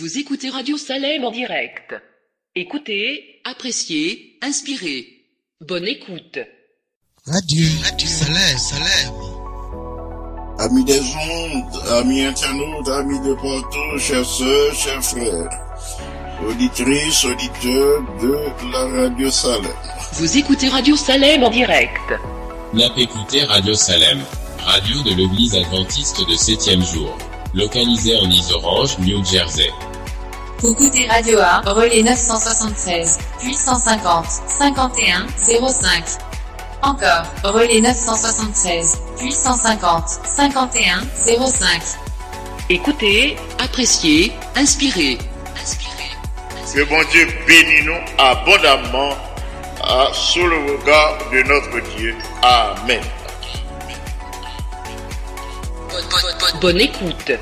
[0.00, 1.94] Vous écoutez Radio Salem en direct.
[2.54, 5.26] Écoutez, appréciez, inspirez.
[5.60, 6.38] Bonne écoute.
[7.26, 9.12] Radio, Radio Salem, Salem.
[10.58, 15.50] Amis des ondes, amis internautes, amis de partout, chers sœurs, chers frères,
[16.48, 19.70] auditrices, auditeurs de la Radio Salem.
[20.14, 22.14] Vous écoutez Radio Salem en direct.
[22.72, 24.20] N'a écouté Radio Salem,
[24.60, 27.18] radio de l'église adventiste de 7e jour,
[27.52, 29.68] localisée en Isorange, New Jersey.
[30.62, 36.04] Vous écoutez Radio A, relais 973, puis 150, 51, 05.
[36.82, 41.82] Encore, relais 973, puis 150, 51, 05.
[42.68, 45.16] Écoutez, appréciez, inspirez.
[45.62, 46.10] Inspirez.
[46.74, 49.16] Que bon Dieu bénisse nous abondamment
[49.82, 52.14] à, sous le regard de notre Dieu.
[52.42, 53.00] Amen.
[55.88, 57.32] Bonne, bonne, bonne, bonne écoute.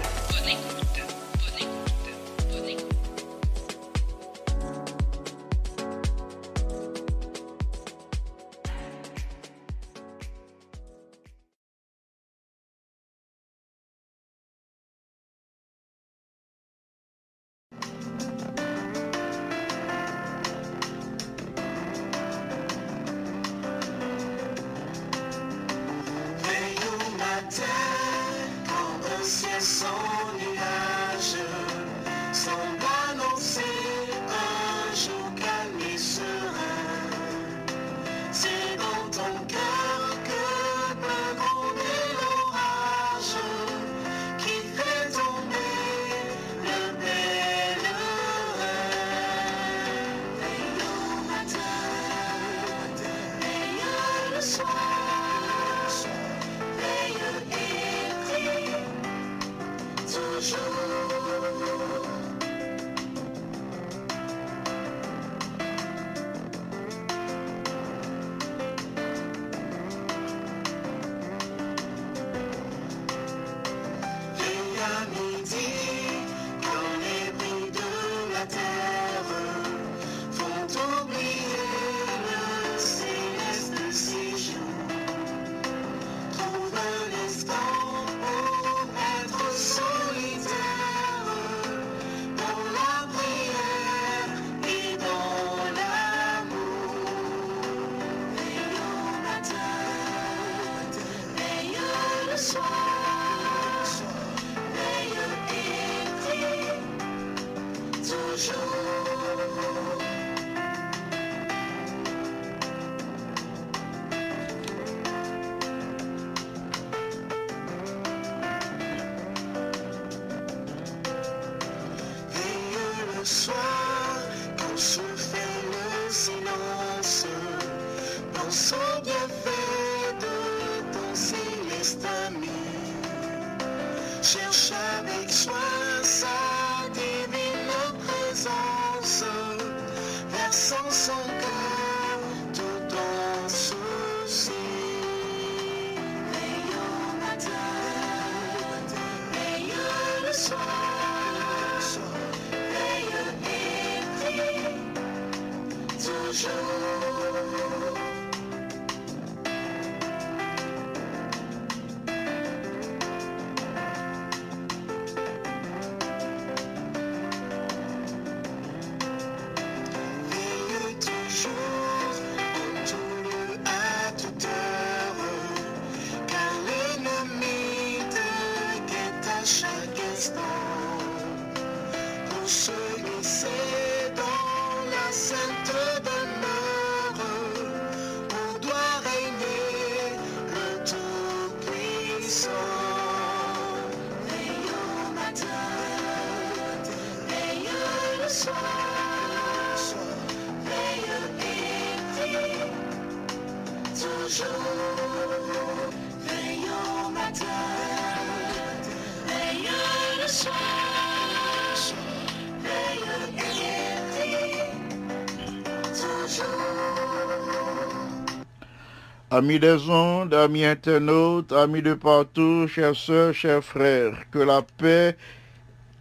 [219.39, 225.17] Amis des ondes, amis internautes, amis de partout, chers sœurs, chers frères, que la paix,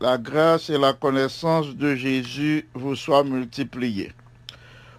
[0.01, 4.11] la grâce et la connaissance de Jésus vous soient multipliées.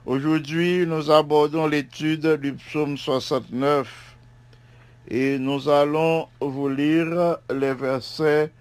[0.07, 4.15] Aujourd'hui, nous abordons l'étude du psaume 69
[5.09, 8.53] et nous allons vous lire les versets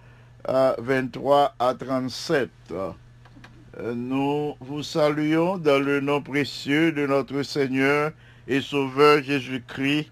[0.50, 2.50] euh, 23 à 37.
[2.71, 8.12] Euh, Nous vous saluons dans le nom précieux de notre Seigneur
[8.47, 10.09] et Sauveur Jésus-Christ,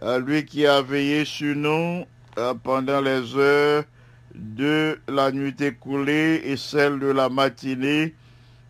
[0.00, 2.04] à lui qui a veillé sur nous
[2.38, 3.84] euh, pendant les heures
[4.34, 8.14] de la nuit écoulée et celle de la matinée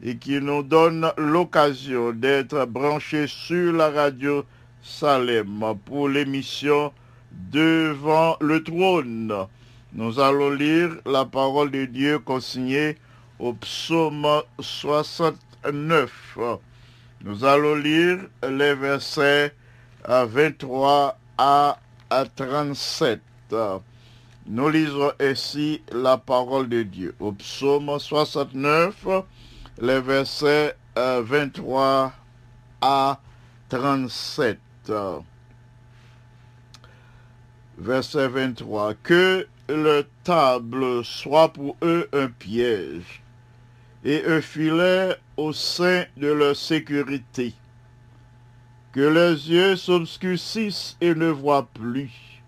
[0.03, 4.44] et qui nous donne l'occasion d'être branchés sur la radio
[4.82, 6.93] Salem pour l'émission
[7.53, 9.32] Devant le trône.
[9.93, 12.97] Nous allons lire la parole de Dieu consignée
[13.38, 14.27] au psaume
[14.59, 16.38] 69.
[17.22, 18.19] Nous allons lire
[18.49, 19.55] les versets
[20.05, 21.78] à 23 à
[22.08, 23.20] à 37.
[24.46, 29.06] Nous lisons ainsi la parole de Dieu au psaume 69,
[29.82, 32.12] les versets euh, 23
[32.81, 33.20] à
[33.69, 34.58] 37.
[37.76, 38.94] Verset 23.
[38.94, 43.22] Que le table soit pour eux un piège
[44.05, 47.55] et un filet au sein de leur sécurité.
[48.93, 52.43] Que leurs yeux s'obscurcissent et ne voient plus,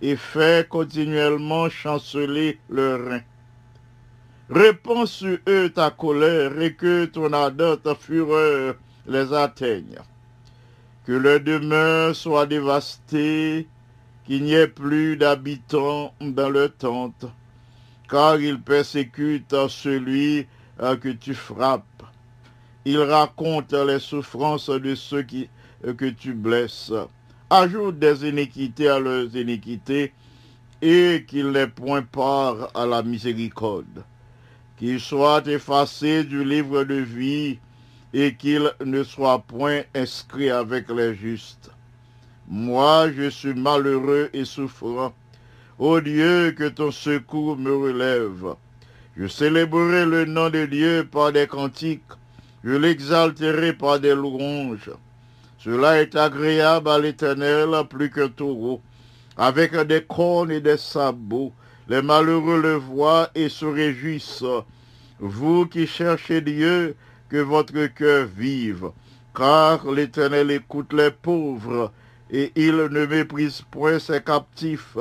[0.00, 3.22] et fait continuellement chanceler leurs reins.
[4.48, 8.76] Répands sur eux ta colère et que ton ardente fureur
[9.06, 9.98] les atteigne.
[11.04, 13.66] Que leur demeure soit dévastée,
[14.24, 17.26] qu'il n'y ait plus d'habitants dans leur tente,
[18.08, 20.46] car ils persécutent celui
[20.80, 22.02] euh, que tu frappes.
[22.84, 25.26] Ils racontent les souffrances de ceux
[25.84, 26.92] euh, que tu blesses.
[27.50, 30.12] Ajoute des iniquités à leurs iniquités
[30.82, 34.04] et qu'ils les point part à la miséricorde.
[34.76, 37.58] Qu'ils soient effacés du livre de vie
[38.12, 41.70] et qu'ils ne soient point inscrits avec les justes.
[42.48, 45.12] Moi, je suis malheureux et souffrant.
[45.78, 48.54] Ô Dieu, que ton secours me relève.
[49.14, 52.00] Je célébrerai le nom de Dieu par des cantiques.
[52.64, 54.90] Je l'exalterai par des louanges.
[55.58, 58.80] Cela est agréable à l'Éternel plus qu'un taureau.
[59.36, 61.52] Avec des cornes et des sabots,
[61.88, 64.44] les malheureux le voient et se réjouissent.
[65.18, 66.96] Vous qui cherchez Dieu,
[67.28, 68.92] que votre cœur vive.
[69.34, 71.92] Car l'Éternel écoute les pauvres
[72.30, 74.96] et il ne méprise point ses captifs.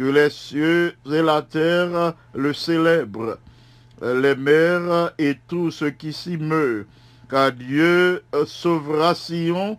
[0.00, 3.36] Que les cieux et la terre le célèbrent,
[4.00, 6.86] les mers et tout ce qui s'y meut,
[7.28, 9.78] car Dieu sauvera Sion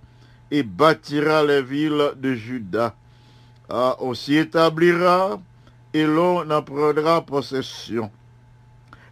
[0.51, 2.93] et bâtira les villes de Juda.
[3.67, 5.41] Ah, on s'y établira
[5.91, 8.11] et l'on en prendra possession.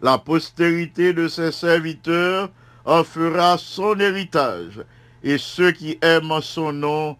[0.00, 2.50] La postérité de ses serviteurs
[2.84, 4.80] en fera son héritage,
[5.24, 7.16] et ceux qui aiment son nom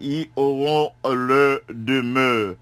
[0.00, 2.54] y auront leur demeure.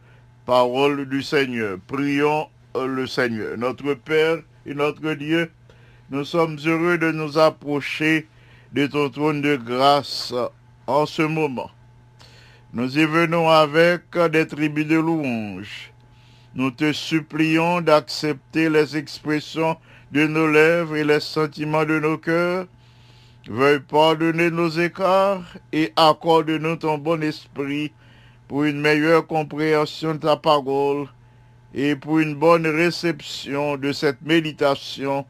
[0.47, 1.79] Parole du Seigneur.
[1.87, 3.57] Prions le Seigneur.
[3.57, 5.51] Notre Père et notre Dieu,
[6.11, 8.27] nous sommes heureux de nous approcher
[8.73, 10.35] de ton trône de grâce
[10.87, 11.71] en ce moment.
[12.73, 15.93] Nous y venons avec des tribus de louanges.
[16.55, 19.77] Nous te supplions d'accepter les expressions
[20.13, 22.67] de nos lèvres et les sentiments de nos cœurs
[23.49, 27.91] Veuille pardonner nos écarts et accorde-nous ton bon esprit
[28.49, 31.09] pour une meilleure compréhension de ta parole
[31.75, 35.25] et pour une bonne réception de cette méditation.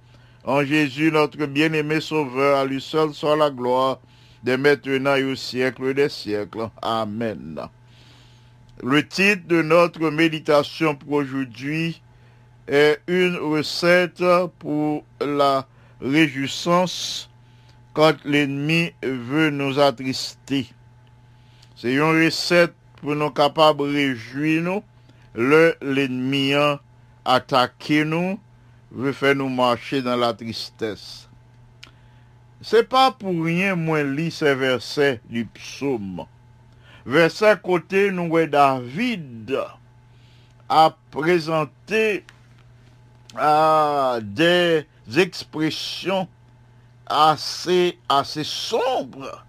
[0.44, 4.00] En Jésus, notre bien-aimé Sauveur, à lui seul soit la gloire,
[4.42, 6.68] dès maintenant et au siècle des siècles.
[6.80, 7.60] Amen.
[8.82, 12.02] Le titre de notre méditation pour aujourd'hui
[12.66, 14.24] est une recette
[14.58, 15.66] pour la
[16.00, 17.30] réjouissance
[17.94, 20.66] quand l'ennemi veut nous attrister.
[21.76, 24.82] C'est une recette pour nous capables de réjouir nous,
[25.34, 26.80] le l'ennemi a
[27.24, 28.38] attaqué nous,
[28.92, 31.28] veut faire nous marcher dans la tristesse.
[32.60, 36.24] C'est pas pour rien moi lis ces versets du psaume.
[37.04, 39.58] Verset côté nous voyons David
[40.68, 42.24] a présenté
[43.36, 46.28] ah, des expressions
[47.06, 49.44] assez, assez sombre.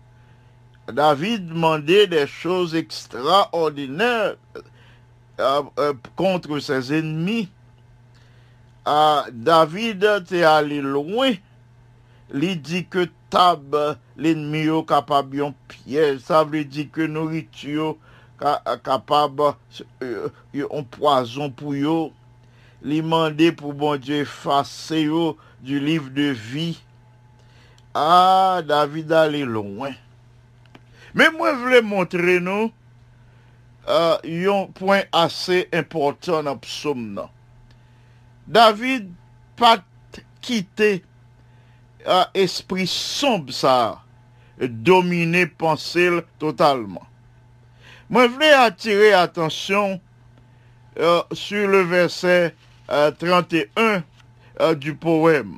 [0.91, 4.35] David demandait des choses extraordinaires
[5.39, 7.49] euh, euh, contre ses ennemis.
[8.85, 11.31] Ah, David était allé loin.
[12.33, 16.19] Il dit que tab l'ennemi est capable de piège.
[16.19, 17.95] Ça veut dire que nourriture
[18.83, 19.55] capable
[20.01, 22.11] euh, un poison pour eux.
[22.83, 25.09] Il demandait pour bon Dieu effacer
[25.61, 26.81] du livre de vie.
[27.93, 29.93] Ah, David allé loin.
[31.13, 32.71] Mais moi, je voulais montrer nous
[33.87, 37.13] euh, un point assez important dans le psaume.
[37.13, 37.27] nan.
[38.47, 39.11] David
[42.05, 44.01] un esprit sombre ça,
[44.59, 47.03] dominer pensée totalement.
[48.09, 50.01] Moi, je voulais attirer attention
[50.99, 52.53] euh, sur le verset
[52.91, 54.03] euh, 31
[54.59, 55.57] euh, du poème.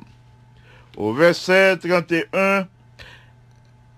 [0.96, 2.66] Au verset 31,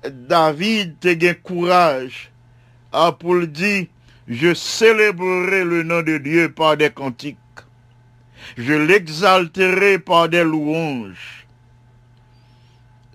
[0.04, 2.30] David te gen courage
[2.92, 3.86] ah, pour le dire,
[4.26, 7.36] je célébrerai le nom de Dieu par des cantiques.
[8.56, 11.46] Je l'exalterai par des louanges.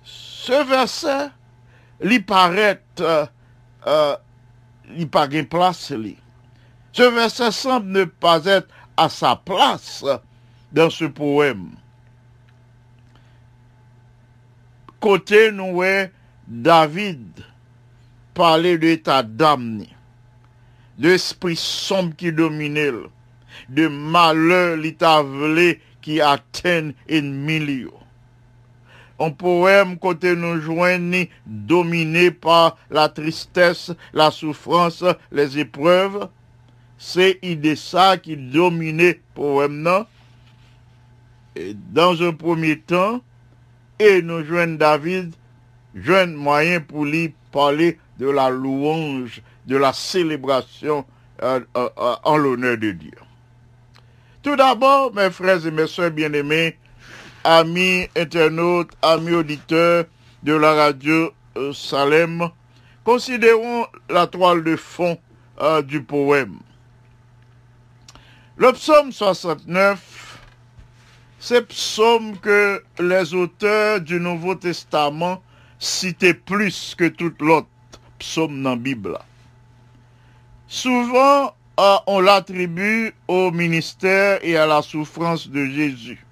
[0.04, 1.30] Ce verset,
[2.02, 3.26] lui paraît, euh,
[3.88, 4.16] euh,
[4.96, 6.18] il pas gain place li.
[6.92, 10.06] Ce verset semble ne pas être à sa place
[10.72, 11.72] dans ce poème.
[15.00, 16.12] Côté est
[16.48, 17.46] David
[18.34, 19.84] parler de l'état d'âme,
[20.98, 22.92] de l'esprit sombre qui dominait,
[23.70, 27.94] de malheur vlé qui atteint ennemi li yo.
[29.20, 36.28] Un poème côté nous joignent dominé par la tristesse, la souffrance, les épreuves.
[36.98, 40.06] C'est idée ça qui dominait poème non?
[41.56, 43.22] Et dans un premier temps,
[44.00, 45.34] et nous joignent David,
[45.96, 51.06] joignent moyen pour lui parler de la louange, de la célébration
[51.42, 53.12] euh, euh, euh, en l'honneur de Dieu.
[54.42, 56.78] Tout d'abord, mes frères et mes soeurs bien-aimés,
[57.44, 60.06] amis internautes, amis auditeurs
[60.44, 61.32] de la radio
[61.74, 62.50] Salem,
[63.04, 65.18] considérons la toile de fond
[65.86, 66.58] du poème.
[68.58, 70.40] Le psaume 69,
[71.40, 75.42] c'est psaume que les auteurs du Nouveau Testament
[75.84, 77.68] citaient plus que tout l'autre
[78.18, 79.18] psaume dans la Bible.
[80.68, 86.26] Souvent, euh, on l'attribue au ministère et à la souffrance de Jésus.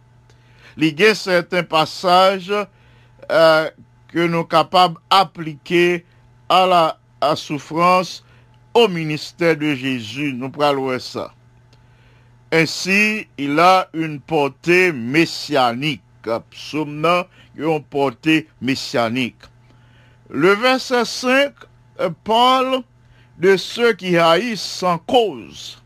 [0.77, 2.53] Il y a certains passages
[3.31, 3.69] euh,
[4.07, 6.05] que nous sommes capables d'appliquer
[6.47, 6.65] à
[7.21, 8.23] la souffrance
[8.73, 10.33] au ministère de Jésus.
[10.33, 11.33] Nous parlons ça.
[12.53, 16.01] Ainsi, il a une portée messianique.
[17.55, 19.35] Une portée messianique.
[20.29, 21.53] Le verset 5
[21.99, 22.83] euh, parle
[23.37, 25.81] de ceux qui haïssent sans cause.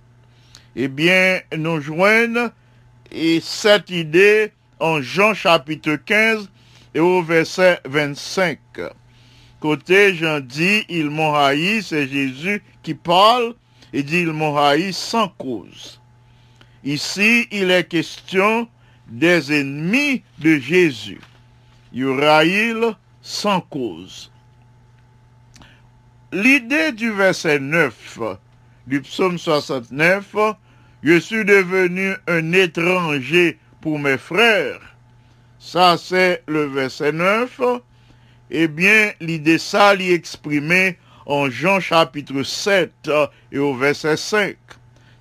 [0.75, 2.51] Eh bien, nous joignons
[3.11, 6.49] et cette idée en Jean chapitre 15
[6.93, 8.59] et au verset 25.
[9.59, 13.55] Côté Jean dit, ils m'ont haï, c'est Jésus qui parle,
[13.93, 16.01] et dit, ils m'ont haï sans cause.
[16.83, 18.67] Ici, il est question
[19.07, 21.21] des ennemis de Jésus.
[21.93, 24.31] Il haïl sans cause.
[26.31, 28.19] L'idée du verset 9
[28.87, 30.35] du psaume 69,
[31.03, 34.81] je suis devenu un étranger pour mes frères.
[35.59, 37.61] Ça, c'est le verset 9.
[38.51, 43.09] Eh bien, l'idée ça l'y exprimée en Jean chapitre 7
[43.51, 44.55] et au verset 5.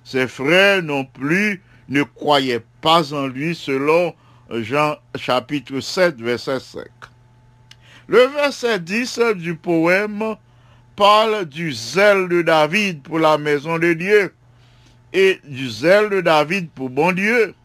[0.03, 4.13] Ses frères non plus ne croyaient pas en lui selon
[4.49, 6.85] Jean chapitre 7 verset 5.
[8.07, 10.35] Le verset 10 du poème
[10.95, 14.33] parle du zèle de David pour la maison de Dieu
[15.13, 17.55] et du zèle de David pour bon Dieu.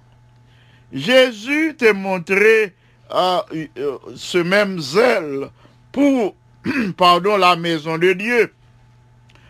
[0.93, 2.75] Jésus t'a montré
[3.13, 3.41] euh,
[3.79, 5.51] euh, ce même zèle
[5.93, 6.35] pour
[6.97, 8.53] pardon, la maison de Dieu.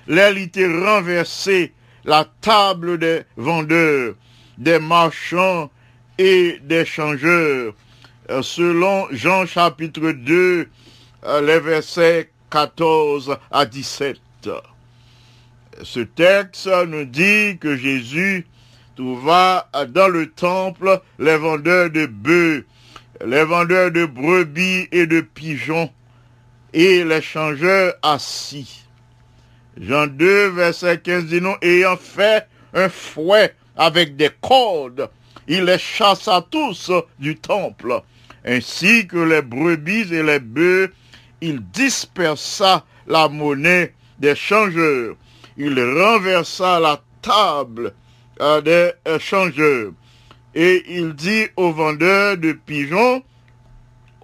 [0.06, 1.72] Là, il était renversé
[2.04, 4.14] la table des vendeurs,
[4.60, 5.70] des marchands
[6.18, 7.74] et des changeurs.
[8.28, 10.68] Euh, selon Jean chapitre 2,
[11.24, 14.20] euh, les versets 14 à 17.
[15.82, 18.46] Ce texte nous dit que Jésus
[18.96, 22.66] trouva dans le temple les vendeurs de bœufs,
[23.24, 25.90] les vendeurs de brebis et de pigeons,
[26.74, 28.84] et les changeurs assis.
[29.80, 35.08] Jean 2, verset 15 dit non, ayant fait un fouet avec des cordes,
[35.48, 38.02] il les chassa tous du temple,
[38.44, 40.92] ainsi que les brebis et les bœufs,
[41.40, 45.16] il dispersa la monnaie des changeurs,
[45.56, 47.94] il renversa la table
[48.42, 49.92] euh, des euh, changeurs,
[50.54, 53.22] et il dit aux vendeurs de pigeons,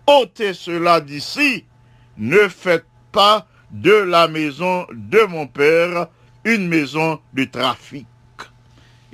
[0.06, 1.64] ôtez cela d'ici,
[2.18, 6.08] ne faites pas de la maison de mon père
[6.44, 8.06] une maison de trafic.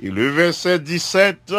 [0.03, 1.53] Et le verset 17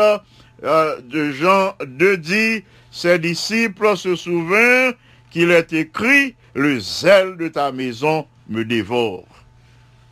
[0.63, 4.95] euh, de Jean 2 dit, ses disciples se souviennent
[5.31, 9.27] qu'il est écrit, le zèle de ta maison me dévore.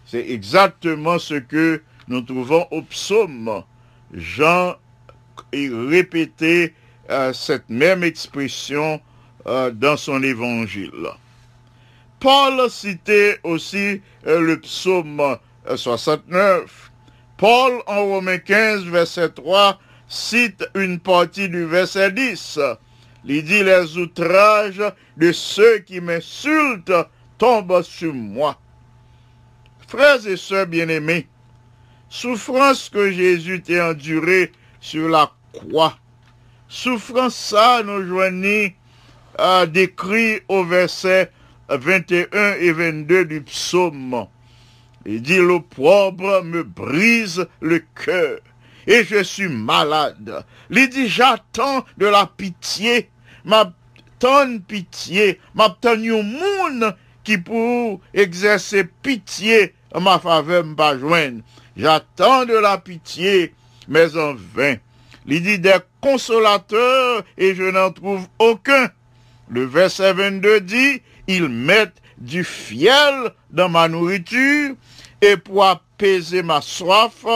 [0.06, 3.62] C'est exactement ce que nous trouvons au psaume
[4.12, 4.74] Jean
[5.52, 6.74] il répétait
[7.10, 9.00] euh, cette même expression
[9.46, 11.08] euh, dans son évangile.
[12.20, 16.91] Paul citait aussi euh, le psaume euh, 69.
[17.42, 22.60] Paul, en Romains 15, verset 3, cite une partie du verset 10.
[23.24, 24.80] Il dit, les outrages
[25.16, 26.92] de ceux qui m'insultent
[27.38, 28.56] tombent sur moi.
[29.88, 31.26] Frères et sœurs bien-aimés,
[32.08, 35.98] souffrance que Jésus t'a endurée sur la croix,
[36.68, 38.76] souffrance ça nous joignit
[39.36, 41.32] à décrit au verset
[41.68, 44.28] 21 et 22 du psaume.
[45.06, 48.38] Il dit, l'opprobre me brise le cœur
[48.86, 50.44] et je suis malade.
[50.70, 53.10] Il dit, j'attends de la pitié,
[53.44, 61.42] m'attends pitié, m'attends un monde qui pour exercer pitié en ma faveur m'pas joindre.
[61.76, 63.54] J'attends de la pitié,
[63.88, 64.76] mais en vain.
[65.26, 68.90] Il dit des consolateurs et je n'en trouve aucun.
[69.48, 74.76] Le verset 22 dit, ils mettent du fiel dans ma nourriture
[75.20, 77.26] et pour apaiser ma soif,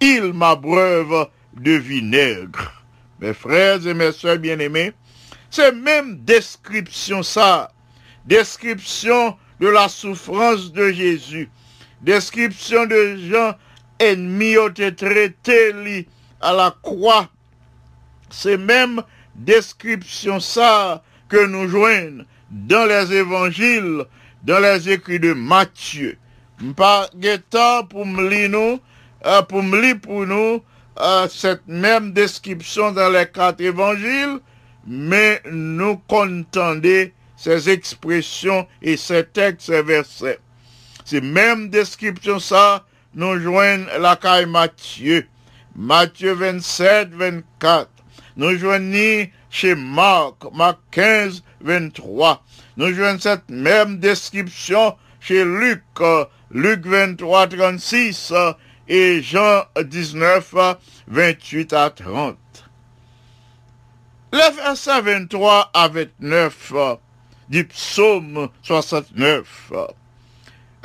[0.00, 2.72] ils m'abreuvent de vinaigre.
[3.20, 4.92] Mes frères et mes soeurs bien-aimés,
[5.50, 7.72] c'est même description ça,
[8.26, 11.50] description de la souffrance de Jésus,
[12.02, 13.54] description de gens
[13.98, 16.06] ennemis ont été traités
[16.40, 17.28] à la croix.
[18.30, 19.02] C'est même
[19.34, 24.04] description ça que nous joignons dans les évangiles,
[24.42, 26.16] dans les écrits de Matthieu.
[26.76, 27.08] Pas
[27.50, 28.80] temps pour me lire nous,
[29.26, 30.62] euh, pour me lire pour nous
[31.00, 34.40] euh, cette même description dans les quatre évangiles,
[34.86, 40.40] mais nous contendez ces expressions et ces textes, ces versets.
[41.04, 42.84] C'est même description ça,
[43.14, 45.26] nous joignons la caille Matthieu.
[45.76, 47.88] Matthieu 27, 24.
[48.36, 52.44] Nous joignons chez Marc, Marc 15, 23.
[52.76, 55.82] Nous joignons cette même description chez Luc,
[56.50, 58.52] Luc 23, 36 euh,
[58.88, 60.54] et Jean 19,
[61.08, 62.36] 28 à 30.
[64.32, 66.96] Les versets 23 à 29 euh,
[67.48, 69.72] du psaume 69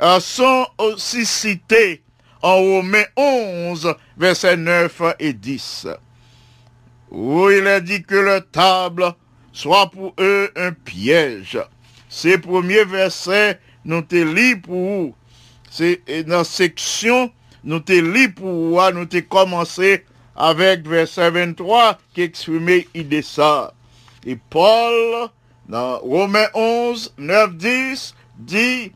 [0.00, 2.02] euh, sont aussi cités
[2.42, 5.88] en Romains 11, versets 9 et 10,
[7.10, 9.14] où il est dit que le table
[9.54, 11.58] soit pour eux un piège.
[12.10, 15.14] Ces premiers versets, nous te lis pour.
[15.70, 20.04] C'est dans la section, nous te lis pour vous, nous te commencé
[20.36, 23.72] avec verset 23 qui exprimait idée ça.
[24.26, 25.28] Et Paul,
[25.68, 28.92] dans Romains 11, 9, 10, dit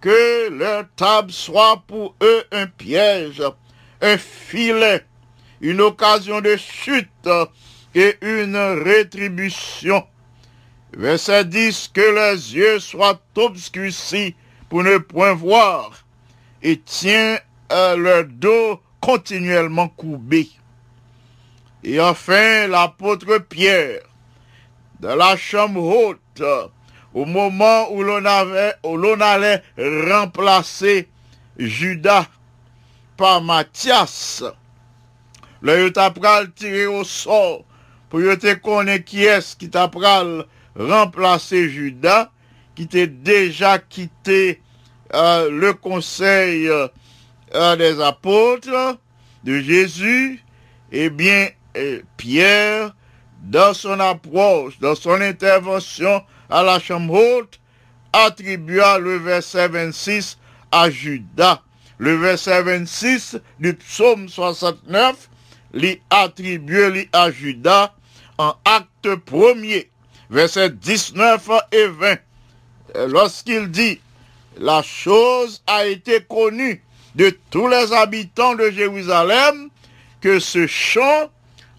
[0.00, 3.42] que leur table soit pour eux un piège,
[4.00, 5.04] un filet,
[5.60, 7.28] une occasion de chute
[7.94, 10.06] et une rétribution.
[10.92, 14.34] Verset 10, que les yeux soient obscurcis
[14.68, 16.04] pour ne point voir,
[16.62, 20.48] et tient à leur dos continuellement courbé.
[21.82, 24.02] Et enfin, l'apôtre Pierre,
[25.00, 26.42] dans la chambre haute,
[27.14, 31.08] au moment où l'on allait remplacer
[31.58, 32.26] Judas
[33.16, 34.44] par Matthias,
[35.62, 37.64] le yo t'a pral tiré au sort
[38.10, 40.44] pour yo te connaître qui est qui t'a pral
[40.76, 42.30] remplacer Judas,
[42.74, 44.60] qui t'a déjà quitté
[45.14, 48.98] euh, le conseil euh, des apôtres
[49.44, 50.44] de Jésus,
[50.92, 52.94] eh bien, euh, Pierre,
[53.42, 57.60] dans son approche, dans son intervention à la chambre haute,
[58.12, 60.38] attribua le verset 26
[60.72, 61.62] à Judas.
[61.98, 65.28] Le verset 26 du psaume 69
[65.72, 67.92] l'y attribue à Judas
[68.40, 69.90] en acte premier,
[70.30, 72.16] verset 19 et 20.
[73.08, 74.00] Lorsqu'il dit,
[74.56, 76.82] la chose a été connue
[77.14, 79.68] de tous les habitants de Jérusalem
[80.22, 81.30] que ce chant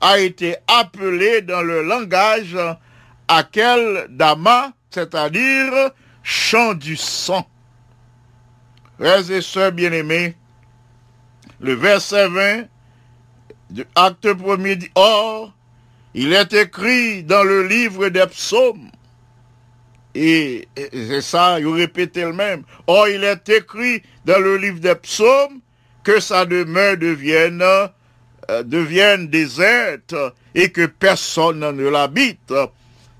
[0.02, 2.56] a été appelé dans le langage
[3.28, 7.47] Akel Dama, c'est-à-dire chant du sang.
[9.00, 10.36] Frères et sœurs bien-aimés,
[11.60, 12.65] le verset 20
[13.71, 15.54] du acte premier dit, Or,
[16.13, 18.89] il est écrit dans le livre des psaumes,
[20.13, 24.95] et, c'est ça, il répète le même, Or, il est écrit dans le livre des
[24.95, 25.62] psaumes
[26.04, 30.15] que sa demeure devienne, euh, devienne déserte
[30.54, 32.54] et que personne ne l'habite.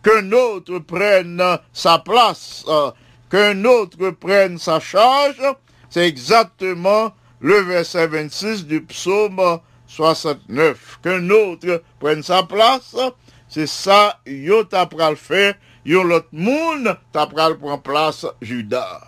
[0.04, 2.92] Qu'un autre prenne sa place, euh,
[3.30, 5.42] qu'un autre prenne sa charge,
[5.90, 9.60] c'est exactement le verset 26 du psaume
[9.92, 11.00] 69.
[11.04, 12.96] Qu'un autre prenne sa place,
[13.50, 19.02] c'est ça, yo t'a pral faire, yo l'autre monde t'a pral prendre place Judas.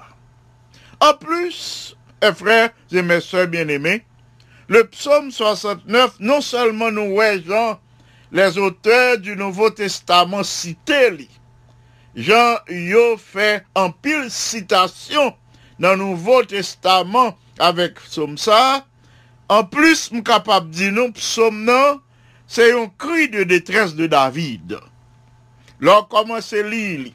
[0.99, 4.03] En plus, eh, frères et mes soeurs bien-aimés,
[4.67, 7.79] le psaume 69, non seulement nous Jean,
[8.31, 11.29] les auteurs du Nouveau Testament cités.
[12.15, 15.33] Jean yo fait en pile citation
[15.79, 18.85] dans le Nouveau Testament avec psaume ça.
[19.53, 22.01] En plus, m capable de dire non, psaume non,
[22.47, 24.79] c'est un cri de détresse de David.
[26.09, 27.11] Commence lire,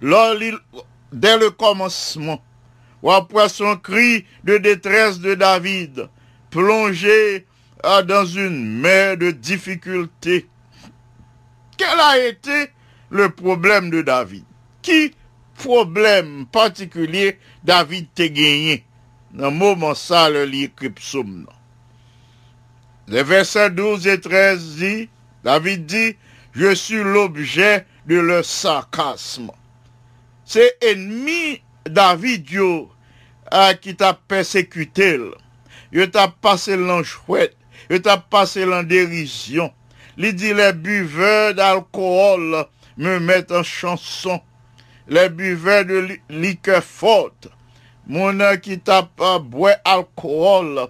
[0.00, 0.52] lors li-
[1.12, 2.40] dès le commencement,
[3.02, 6.08] ou après son cri de détresse de David,
[6.50, 7.46] plongé
[7.82, 10.46] ah, dans une mer de difficultés.
[11.76, 12.70] Quel a été
[13.10, 14.44] le problème de David?
[14.82, 15.12] Qui
[15.56, 18.84] problème particulier David t'a gagné?
[19.34, 21.40] Le moment ça, le livre psaume.
[21.46, 21.52] non.
[23.08, 25.08] Les versets 12 et 13 dit,
[25.42, 26.16] David dit,
[26.54, 29.50] je suis l'objet de leur sarcasme.
[30.44, 32.90] C'est ennemi David yo,
[33.50, 35.18] ah, qui t'a persécuté.
[35.18, 35.32] là.
[35.92, 37.56] Il t'a passé l'en chouette,
[37.90, 39.72] il t'a passé l'en dérision.
[40.16, 42.66] Il dit les buveurs d'alcool
[42.96, 44.40] me mettent en chanson.
[45.08, 46.82] Les buveurs de li- liqueur
[48.06, 50.88] mon an qui t'a pas boire alcool,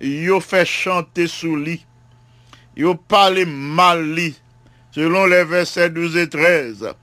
[0.00, 1.84] yo fait chanter sous lit.
[2.76, 4.34] Yo parle mal li,
[4.90, 6.94] selon les versets 12 et 13.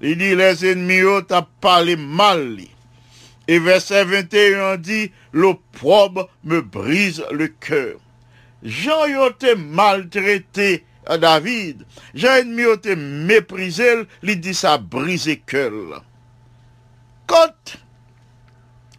[0.00, 2.70] Il dit les ennemis yo t'a parlé mal li.
[3.46, 7.96] Et verset 21 dit, l'opprobre me brise le cœur.
[8.62, 11.84] Jean yo te maltraité à David.
[12.14, 16.02] Jean ennemi yo te méprisé, il dit ça brisé cœur.
[17.26, 17.78] Quand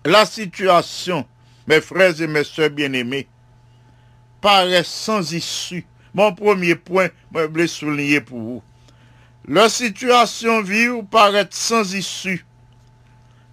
[0.06, 1.26] la situation,
[1.68, 3.28] mes frères et mes soeurs bien-aimés,
[4.40, 8.64] paraît sans issue, mon premier point, je voulais souligner pour vous.
[9.48, 12.46] La situation ou paraît sans issue.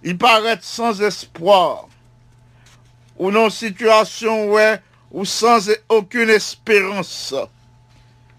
[0.03, 1.87] Il paraît sans espoir.
[3.17, 4.79] Ou non situation ouais,
[5.11, 7.35] ou sans aucune espérance.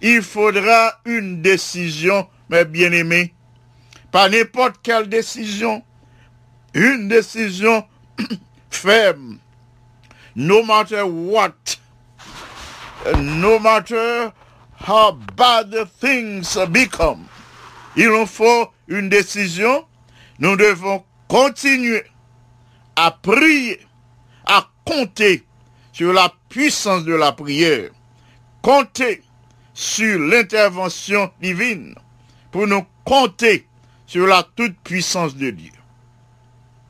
[0.01, 3.35] Il faudra une décision, mes bien-aimés.
[4.11, 5.83] Pas n'importe quelle décision.
[6.75, 7.85] Une décision
[8.71, 9.41] ferme.
[10.35, 11.77] No matter what.
[13.17, 14.33] No matter
[14.77, 17.29] how bad things become.
[17.97, 19.87] Il nous faut une décision.
[20.39, 22.03] Nous devons continuer
[22.97, 23.81] à prier,
[24.47, 25.45] à compter
[25.93, 27.91] sur la puissance de la prière,
[28.63, 29.23] compter
[29.73, 31.95] sur l'intervention divine
[32.51, 33.67] pour nous compter
[34.07, 35.73] sur la toute puissance de Dieu.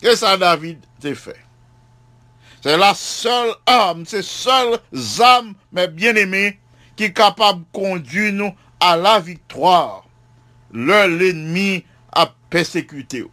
[0.03, 0.79] Et ça, David?
[1.12, 1.37] Fait.
[2.62, 4.79] C'est la seule âme, c'est seule
[5.21, 6.59] âme, mes bien-aimés,
[6.97, 10.07] qui est capable de conduire nous à la victoire.
[10.73, 13.27] Leur l'ennemi a persécuté.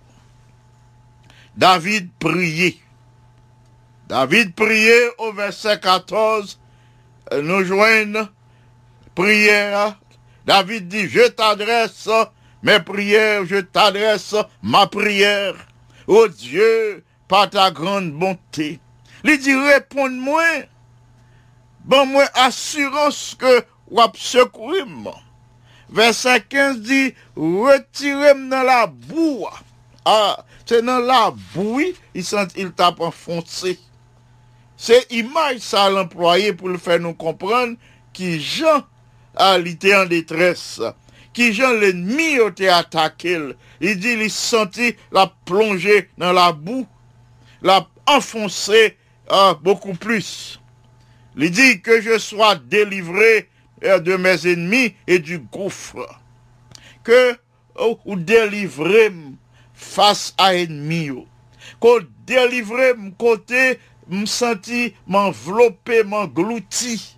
[1.56, 2.78] David priait.
[4.08, 6.60] David priait au verset 14.
[7.32, 8.28] euh, Nous joignent
[9.16, 9.98] prière.
[10.46, 12.10] David dit, je t'adresse
[12.64, 15.56] mes prières, je t'adresse ma prière.
[16.08, 18.82] Ô Dieu, par ta grande bonté.
[19.24, 20.44] Il dit, réponds-moi.
[21.86, 24.86] Bon, moi, assurance que wap secourir
[25.90, 29.48] Verset 15 dit, retirez-moi dans la boue.
[30.04, 32.26] Ah, c'est dans la bouille, il
[32.58, 33.80] il tape enfoncé.
[34.76, 37.78] C'est image ça l'employé pour le faire nous comprendre
[38.12, 38.84] qui Jean
[39.38, 40.82] a été en détresse,
[41.32, 43.40] qui Jean l'ennemi a été attaqué.
[43.80, 46.86] Il dit, il sentit la plonger dans la boue,
[47.62, 48.98] la enfoncer
[49.30, 50.60] ah, beaucoup plus.
[51.38, 53.50] Il dit que je sois délivré
[53.84, 56.20] euh, de mes ennemis et du gouffre.
[57.04, 57.36] Que
[57.80, 59.12] oh, ou délivré
[59.74, 61.06] face à ennemi.
[61.06, 61.26] yo.
[61.80, 67.18] Qu'on délivré m côté me senti m'envelopper, m'englouti.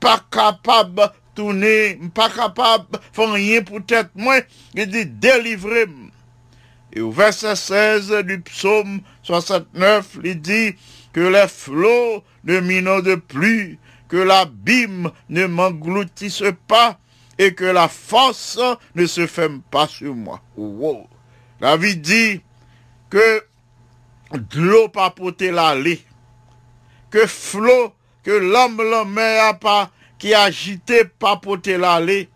[0.00, 4.40] Pas capable tourner, m pas capable faire rien pour tête moi.
[4.74, 5.86] Il dit délivré
[6.96, 10.74] Et au verset 16 du psaume 69, il dit
[11.12, 13.78] que les flots ne m'inondent plus,
[14.08, 16.98] que l'abîme ne m'engloutisse pas
[17.36, 18.58] et que la force
[18.94, 20.40] ne se ferme pas sur moi.
[20.56, 21.06] Wow.
[21.60, 22.40] David dit
[23.10, 23.44] que
[24.32, 26.02] de l'eau pas l'aller,
[27.10, 32.30] que flot, que l'homme mer a pas, qui agité pas l'aller.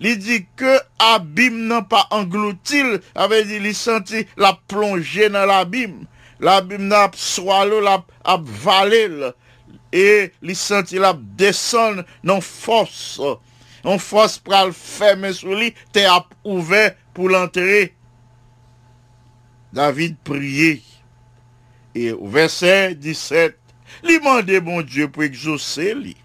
[0.00, 2.82] Il dit que abîme n'a pas englouti,
[3.14, 6.06] avait dit, il senti la plongée dans l'abîme.
[6.40, 9.32] L'abîme n'a swallow, la avalé.
[9.92, 13.20] et li senti la descend non force.
[13.84, 17.94] On force pral fermer sous lui, te ap ouvert pour l'enterrer.
[19.72, 20.16] David.
[21.94, 23.56] Et au verset 17,
[24.04, 26.16] li mande bon Dieu pour exaucer li,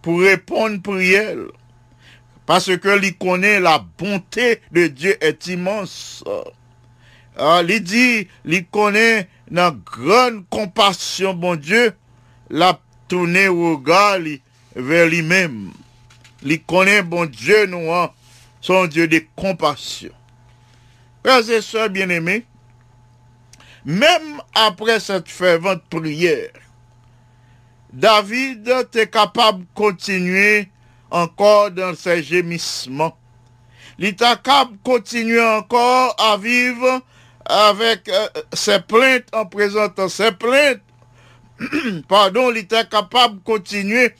[0.00, 1.36] pour répondre prière.
[2.46, 6.22] Parce que li connaît la bonté de Dieu est immense.
[7.36, 11.92] Ah, li dit, li connaît la grande compassion, bon Dieu,
[12.48, 14.18] la tourner au regard
[14.74, 15.72] vers lui-même.
[16.42, 18.10] Li connaît, bon Dieu, nous, hein,
[18.60, 20.12] son Dieu de compassion.
[21.24, 22.44] Frères et sœurs bien-aimés,
[23.84, 26.50] même après cette fervente prière,
[27.92, 30.68] David était capable de continuer
[31.10, 33.16] encore dans ses gémissements.
[33.98, 34.12] De
[34.84, 37.00] continuer encore à vivre
[37.46, 40.82] avec euh, ses plaintes en présentant ses plaintes.
[42.08, 44.14] Pardon, de continuer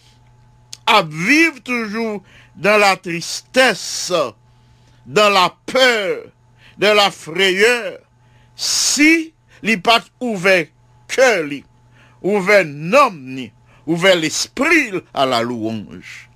[0.87, 2.22] à vivre toujours
[2.55, 4.12] dans la tristesse,
[5.05, 6.22] dans la peur,
[6.79, 7.99] dans la frayeur,
[8.55, 10.66] si li pas ouvert
[11.09, 11.44] cœur
[12.22, 13.12] ouvert nom
[13.87, 16.29] ouvert l'esprit à la louange.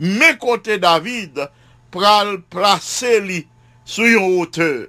[0.00, 1.48] Mais côté David,
[1.90, 3.46] pral placer li
[3.84, 4.88] sur une hauteur.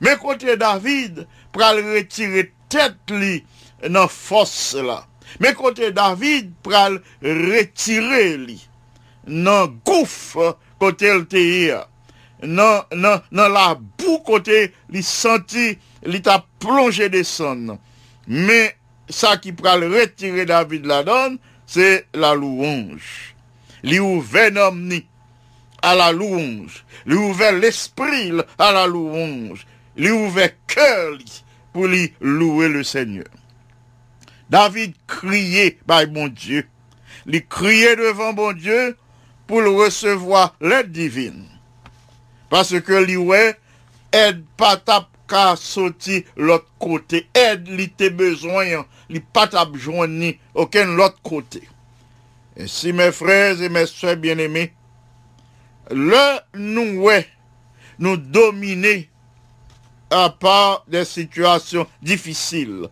[0.00, 3.44] Mais côté David, pral retirer tête li
[3.88, 5.06] dans force là.
[5.40, 8.68] Mais côté David, pral retirer li
[9.26, 11.80] dans gouffre côté le te
[12.44, 17.78] dans, dans, dans la boue côté li senti li t'a plongé des sons.
[18.26, 18.76] Mais
[19.08, 23.31] ça qui pral retirer David la donne, c'est la louange.
[23.82, 25.04] Li ouvert nomni
[25.82, 26.84] à la louange.
[27.06, 29.66] Li ouvert l'esprit à la louange.
[29.96, 31.18] Li ouvert cœur
[31.72, 33.26] pour lui louer le Seigneur.
[34.50, 36.66] David criait, by mon Dieu.
[37.26, 38.96] Il criait devant mon Dieu
[39.46, 41.46] pour recevoir l'aide divine.
[42.50, 43.56] Parce que lui, ouais,
[44.12, 47.26] aide pas tap ka sorti l'autre côté.
[47.34, 51.62] Aide li te besoin, li pas tap joindre aucun l'autre côté.
[52.56, 54.72] Et si mes frères et mes soeurs bien-aimés,
[55.90, 57.26] le nous, ouais,
[57.98, 59.08] nous dominer
[60.10, 62.88] à part des situations difficiles,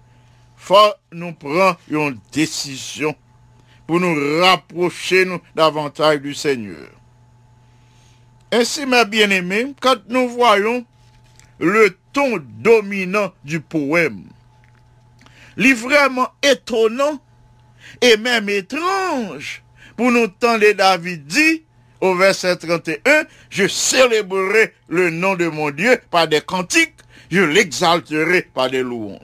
[0.57, 3.15] faut nous prendre une décision
[3.87, 6.91] pour nous rapprocher davantage du Seigneur.
[8.53, 10.85] Ainsi, mes bien-aimés, quand nous voyons
[11.59, 14.25] le ton dominant du poème,
[15.57, 17.21] il est vraiment étonnant
[18.01, 19.63] et même étrange
[19.97, 21.63] pour nous tendre David dit
[22.01, 26.95] au verset 31, je célébrerai le nom de mon Dieu par des cantiques,
[27.31, 29.21] je l'exalterai par des louanges.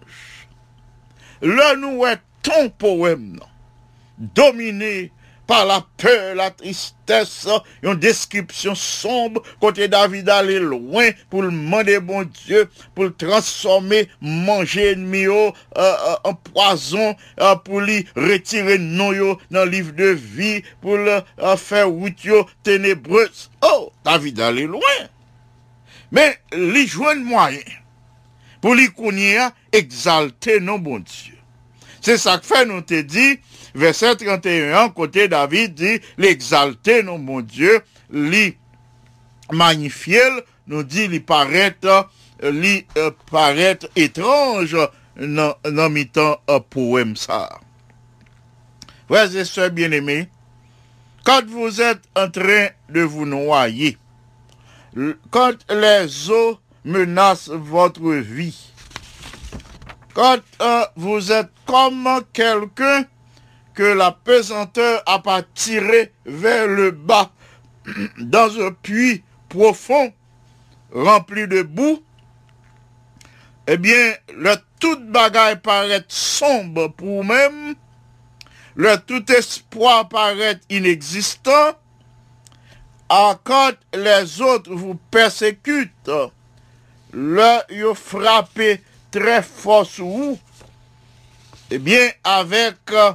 [1.41, 3.41] Là, nous est ton poème,
[4.19, 5.11] dominé
[5.47, 7.49] par la peur, la tristesse,
[7.83, 14.09] une description sombre, côté David allait loin pour le demander bon Dieu, pour le transformer,
[14.21, 19.93] manger ennemi euh, euh, en poison, euh, pour lui retirer non yo dans le livre
[19.93, 21.21] de vie, pour le
[21.57, 22.47] faire route yo.
[23.63, 24.81] Oh, David allait loin.
[26.13, 27.61] Mais lui joindre moyen
[28.61, 31.35] pour lui connaître exalter non bon Dieu.
[32.01, 33.41] C'est ça que fait nous te dit,
[33.77, 38.57] verset 31, côté David dit, l'exalter non mon Dieu, li
[39.53, 40.23] magnifier,
[40.67, 41.77] nous dit, li paraît,
[42.43, 44.77] li euh, paraît étrange
[45.17, 45.95] dans, dans
[46.49, 47.61] un poème ça.
[49.09, 50.29] Frères et sœurs bien-aimés,
[51.25, 53.99] quand vous êtes en train de vous noyer,
[55.31, 58.73] quand les eaux menacent votre vie,
[60.15, 63.05] quand euh, vous êtes comme quelqu'un
[63.77, 67.31] que la pesanteur a pas tiré vers le bas
[68.19, 70.12] dans un puits profond
[70.93, 72.03] rempli de boue,
[73.67, 77.75] eh bien, le tout bagaille paraît sombre pour vous-même,
[78.77, 81.75] le tout espoir paraît inexistant,
[83.09, 86.11] à quand les autres vous persécutent,
[87.12, 90.39] le you frappé très fort sur vous,
[91.71, 93.12] eh bien, avec euh,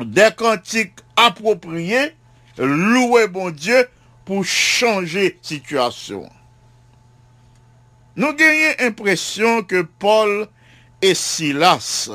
[0.00, 2.14] des cantiques appropriés,
[2.58, 3.88] louez bon Dieu
[4.24, 6.28] pour changer situation.
[8.16, 10.48] Nous gagnons l'impression que Paul
[11.02, 12.10] et Silas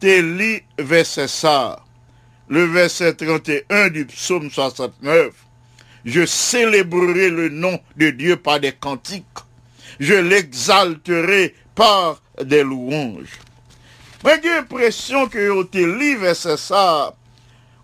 [0.00, 1.84] te verset ça,
[2.48, 5.32] le verset 31 du psaume 69.
[6.04, 9.24] Je célébrerai le nom de Dieu par des cantiques.
[10.00, 13.38] Je l'exalterai par des louanges.
[14.22, 17.12] Mwen gen impresyon ke yo te li verset sa,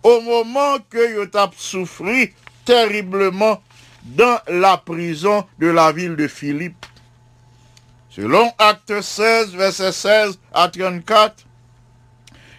[0.06, 2.30] au moment que yo tap souffri
[2.64, 3.58] terriblement
[4.04, 6.86] dans la prison de la ville de Philippe.
[8.10, 11.44] Selon Acte 16, verset 16 à 34,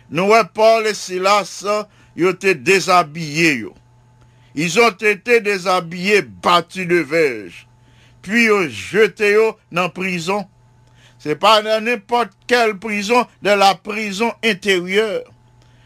[0.10, 1.66] nous Paul et Silas,
[2.16, 3.60] yo te déshabillés.
[3.60, 3.74] yo.
[4.56, 7.68] Ils ont été déshabillés, battus de verge.
[8.22, 10.46] Puis yo jeté yo dans prison.
[11.20, 15.24] C'est pas dans n'importe quelle prison, de la prison intérieure.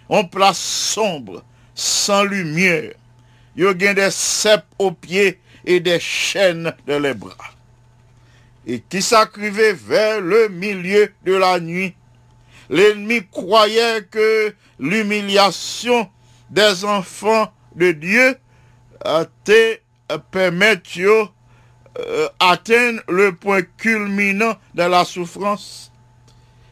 [0.08, 1.44] On place sombre,
[1.74, 2.94] sans lumière.
[3.56, 7.36] Yo gen des cèpes aux pieds et des chaînes dans les bras.
[8.66, 11.96] Et qui s'acrivait vers le milieu de la nuit.
[12.70, 16.10] L'ennemi croyait que l'humiliation
[16.50, 18.38] des enfants de Dieu
[19.44, 19.78] te
[20.32, 21.30] permettre yo,
[22.00, 25.92] euh, le point culminant de la souffrance.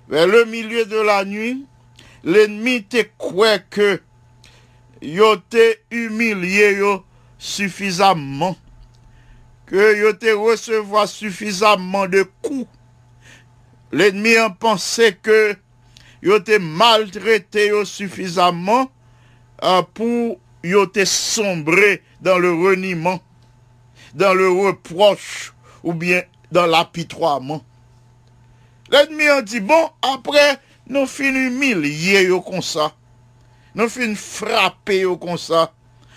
[0.09, 1.65] Vers le milieu de la nuit,
[2.23, 4.01] l'ennemi te croit que
[5.01, 6.77] yo te humilié
[7.37, 8.57] suffisamment,
[9.65, 12.67] que yo te recevoir suffisamment de coups.
[13.91, 15.55] L'ennemi en pensait que
[16.21, 18.91] yo te maltraité suffisamment
[19.63, 23.19] euh, pour yo te sombrer dans le reniement,
[24.13, 26.21] dans le reproche ou bien
[26.51, 27.63] dans l'apitoiement.
[28.89, 32.91] L'ennemi a dit, bon, après, nous fin humilier yo comme ça.
[33.73, 35.71] Nous fin frapper yo comme ça.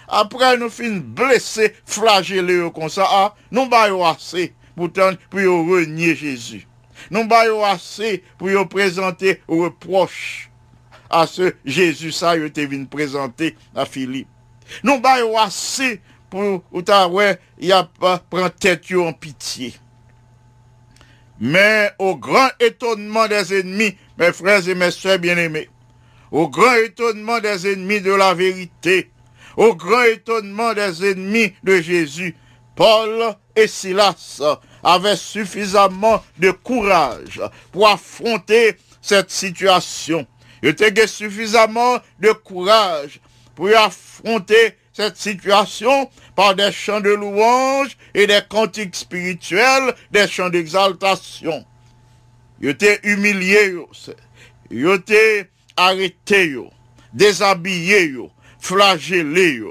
[0.09, 3.07] Après, nous fin blesser, flageller yo comme ça.
[3.09, 6.66] Ah, nous ba yo assez pour, renier Jésus.
[7.11, 10.50] Nous ba yo assez pour présenter reproche
[11.09, 14.28] à ce Jésus ça yo te venu présenter à Philippe.
[14.83, 16.00] Nous ba yo assez
[16.34, 19.74] ou ta ouais, y a pas prend tête yo en pitié.
[21.40, 25.68] Mais au grand étonnement des ennemis, mes frères et mes soeurs bien-aimés,
[26.30, 29.10] au grand étonnement des ennemis de la vérité,
[29.56, 32.36] au grand étonnement des ennemis de Jésus,
[32.76, 34.42] Paul et Silas
[34.82, 40.26] avaient suffisamment de courage pour affronter cette situation.
[40.62, 43.20] Ils étaient suffisamment de courage
[43.54, 50.50] pour affronter cette situation par des chants de louange et des cantiques spirituels, des chants
[50.50, 51.64] d'exaltation.
[52.60, 53.74] Ils étaient humiliés,
[54.70, 56.56] ils étaient arrêtés,
[57.12, 58.14] déshabillés,
[58.60, 59.62] flagellés.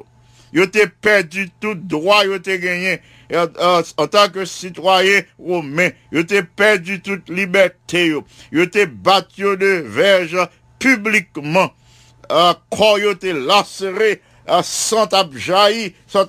[0.54, 5.90] Ils étaient perdu tout droit, ils étaient gagné euh, en tant que citoyen romain.
[6.12, 8.14] Ils étaient perdu toute liberté.
[8.52, 10.38] Ils étaient battus de verge
[10.78, 11.72] publiquement.
[12.70, 14.22] Corps yo étaient lacérés,
[14.62, 16.26] sans jailli, sans,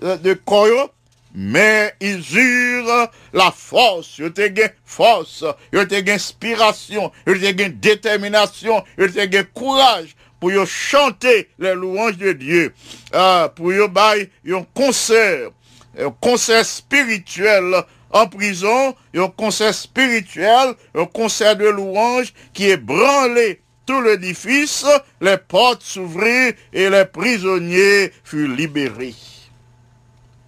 [0.00, 0.90] de corps yo.
[1.34, 9.18] Mais ils eurent la force, ils ont force, ils ont inspiration, ils ont détermination, ils
[9.18, 12.74] ont courage pour chanter les louanges de Dieu,
[13.14, 15.50] euh, pour yo bail un concert,
[15.98, 24.02] un concert spirituel en prison, un concert spirituel, un concert de louanges qui branlé tout
[24.02, 24.84] l'édifice,
[25.20, 29.14] les portes s'ouvrirent et les prisonniers furent libérés.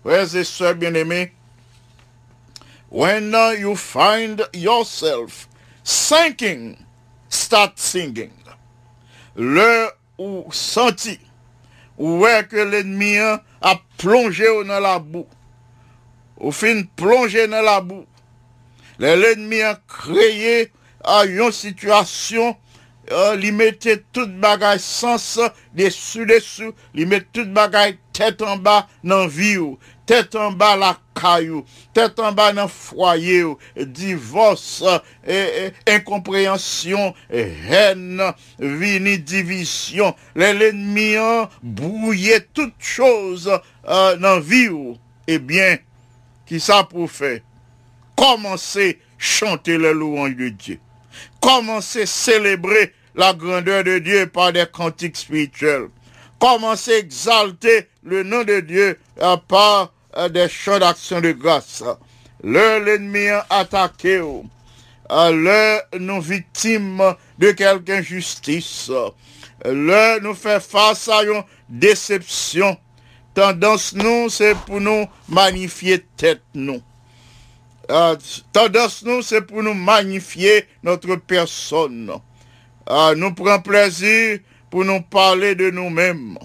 [0.05, 1.33] Frères et sœurs bien-aimés,
[2.91, 5.49] when uh, you find yourself
[5.83, 6.77] sinking,
[7.31, 8.31] start singing.
[9.35, 9.89] Le
[10.19, 11.19] ou senti,
[11.97, 15.27] ou ouais que l'ennemi hein, a plongé dans la boue,
[16.37, 18.05] ou fin plongé dans la boue?
[18.99, 20.71] L'ennemi a créé
[21.03, 22.55] une situation
[23.11, 25.39] euh, li mette tout bagay sens
[25.75, 29.59] dessus dessous, li mette tout bagay tête en bas nan vie
[30.07, 33.45] tête en bas la caillou, tête en bas nan foyer
[33.77, 34.83] divorce,
[35.87, 38.23] incompréhension, haine,
[38.59, 41.17] vini division, l'ennemi
[41.63, 43.51] brouillé toutes choses
[43.87, 44.99] euh, nan vie.
[45.27, 45.79] Eh bien,
[46.47, 47.41] qui ça pour faire?
[48.17, 50.81] Commencez chanter les louanges de Dieu
[51.45, 55.89] commencez à célébrer la grandeur de Dieu par des cantiques spirituels.
[56.45, 61.83] Commencez à exalter le nom de Dieu euh, par euh, des chants d'action de grâce.
[62.43, 64.43] Le l'ennemi attaqué, euh,
[65.11, 68.91] le nous victimes de quelque injustice,
[69.65, 72.77] le nous fait face à une déception.
[73.33, 76.83] Tendance nous, c'est pour nous magnifier tête nous.
[78.53, 82.13] Tendance nous, c'est pour nous magnifier notre personne.
[83.17, 84.41] Nous prenons plaisir
[84.75, 86.37] pour nous parler de nous-mêmes.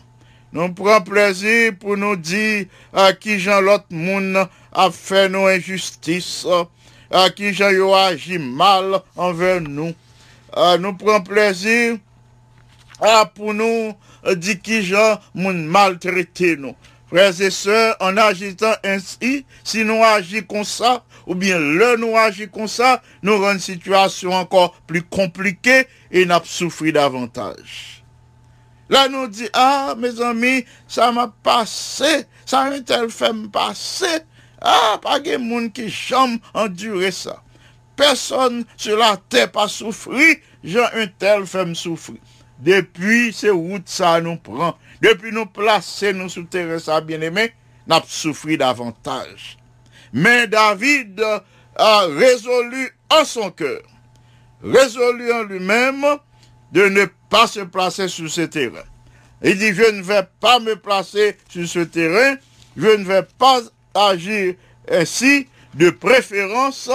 [0.53, 6.45] Nous prenons plaisir pour nous dire à qui Jean l'autre monde a fait nos injustices,
[7.09, 9.95] à qui Jean yo agi mal envers nous.
[10.57, 11.97] euh, nous prenons plaisir
[13.01, 13.95] à pour nous
[14.35, 16.75] dire qui gens moun maltraité nous.
[17.09, 22.15] Frères et sœurs, en agissant ainsi, si nous agissons comme ça, ou bien le nous
[22.15, 27.98] agissons comme ça, nous rendons une situation encore plus compliquée et nous souffrir davantage.
[28.89, 34.23] Là, nous dit, ah, mes amis, ça m'a passé, ça un tel fait me passer.
[34.59, 37.43] Ah, pas de monde qui jamais enduré ça.
[37.95, 42.17] Personne sur la terre pas souffri, j'ai un tel fait me souffrir.
[42.59, 44.75] Depuis, c'est route ça nous prend.
[45.01, 47.53] Depuis nous placer nous sous terre ça, bien aimé,
[47.87, 49.57] n'a souffri davantage.
[50.11, 51.21] Mais David
[51.75, 53.81] a résolu en son cœur,
[54.63, 56.05] résolu en lui-même
[56.71, 58.83] de ne pas se placer sur ce terrain.
[59.41, 62.35] Il dit, je ne vais pas me placer sur ce terrain,
[62.75, 63.61] je ne vais pas
[63.93, 64.55] agir
[64.91, 66.89] ainsi, de préférence,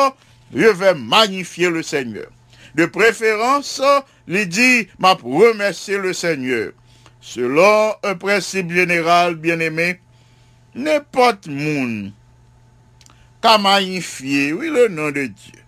[0.54, 2.26] je vais magnifier le Seigneur.
[2.74, 3.80] De préférence,
[4.26, 6.72] il dit, m'a remercier le Seigneur.
[7.20, 10.00] Selon un principe général, bien-aimé,
[10.74, 12.12] n'importe monde
[13.40, 15.60] qu'a magnifié, oui, le nom de Dieu.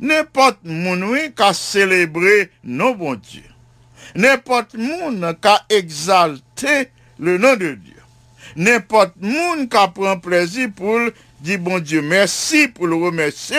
[0.00, 3.51] N'importe monde, oui, qu'a célébré nos bons Dieu.
[4.14, 8.02] N'importe monde qu'a exalté le nom de Dieu.
[8.56, 10.98] N'importe monde qu'a pris plaisir pour
[11.40, 13.56] dire bon Dieu merci, pour le remercier.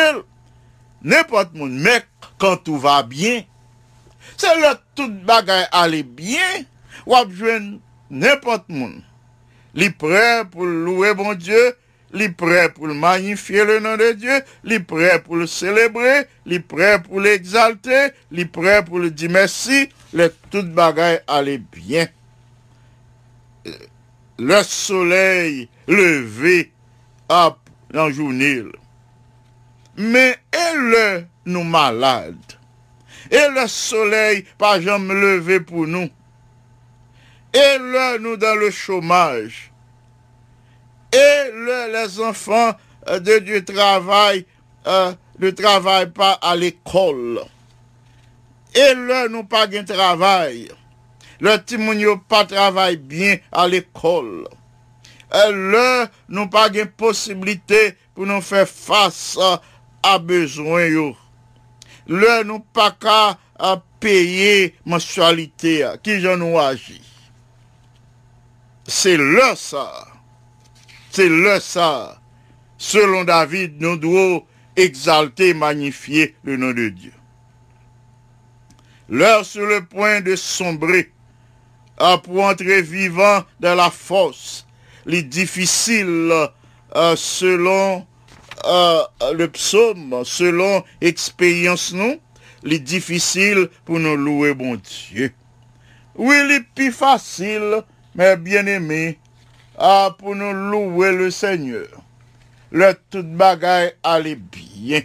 [1.01, 2.03] N'importe monde, mais
[2.37, 3.43] quand tout va bien,
[4.37, 6.39] c'est là tout bagaille aller bien,
[7.05, 7.79] ou joindre
[8.09, 9.01] n'importe monde.
[9.73, 11.75] Li prêt pour louer bon Dieu,
[12.14, 17.01] li prêt pour magnifier le nom de Dieu, li prêt pour le célébrer, li prêt
[17.01, 22.07] pour l'exalter, li prêt pour le dire merci, le tout bagaille aller bien.
[24.39, 26.72] Le soleil levé
[27.30, 27.57] à
[27.95, 28.64] en journée.
[29.97, 32.36] Mais elle nous malade.
[33.32, 36.09] Et le soleil pas jamais levé pour nous.
[37.53, 39.72] Et là, nous dans le chômage.
[41.14, 42.74] et le, les enfants
[43.09, 44.45] euh, de Dieu travaillent,
[44.88, 47.41] euh, ne travaillent pas à l'école.
[48.74, 50.70] Et le nous pas de travail.
[51.39, 54.47] Le timonio pas travaille bien à l'école.
[55.34, 59.38] Et Le nous pas de possibilité pour nous faire face
[60.01, 60.86] à besoin.
[60.86, 61.16] Yo.
[62.07, 63.38] Le nous pas qu'à
[63.99, 65.88] payer mensualité.
[66.01, 67.01] Qui j'en ai agi?
[68.88, 70.12] C'est le ça.
[71.16, 72.20] C'est là ça.
[72.80, 74.43] Selon David, nous devons
[74.76, 77.14] exalter magnifier le nom de Dieu.
[79.09, 81.11] L'heure sur le point de sombrer,
[81.99, 84.66] à pour entrer vivant dans la force,
[85.05, 86.34] les difficiles
[86.95, 88.07] euh, selon
[88.66, 89.03] euh,
[89.36, 92.20] le psaume, selon expérience nous,
[92.64, 95.32] les difficiles pour nous louer bon Dieu.
[96.16, 97.84] Oui, les plus faciles,
[98.16, 99.20] mais bien aimé,
[99.78, 101.88] ah, pour nous louer le Seigneur.
[102.71, 105.01] Le tout bagaille allait bien.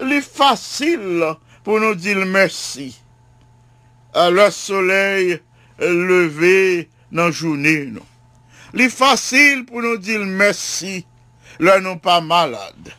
[0.00, 1.24] Les facile
[1.64, 3.00] pour nous dire merci.
[4.14, 5.40] À le soleil
[5.78, 7.86] levé dans la journée.
[7.86, 8.02] non.
[8.72, 11.06] Les facile pour nous dire merci.
[11.58, 12.92] Là, nous pas malade.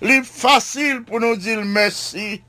[0.00, 2.42] Les facile pour nous dire merci.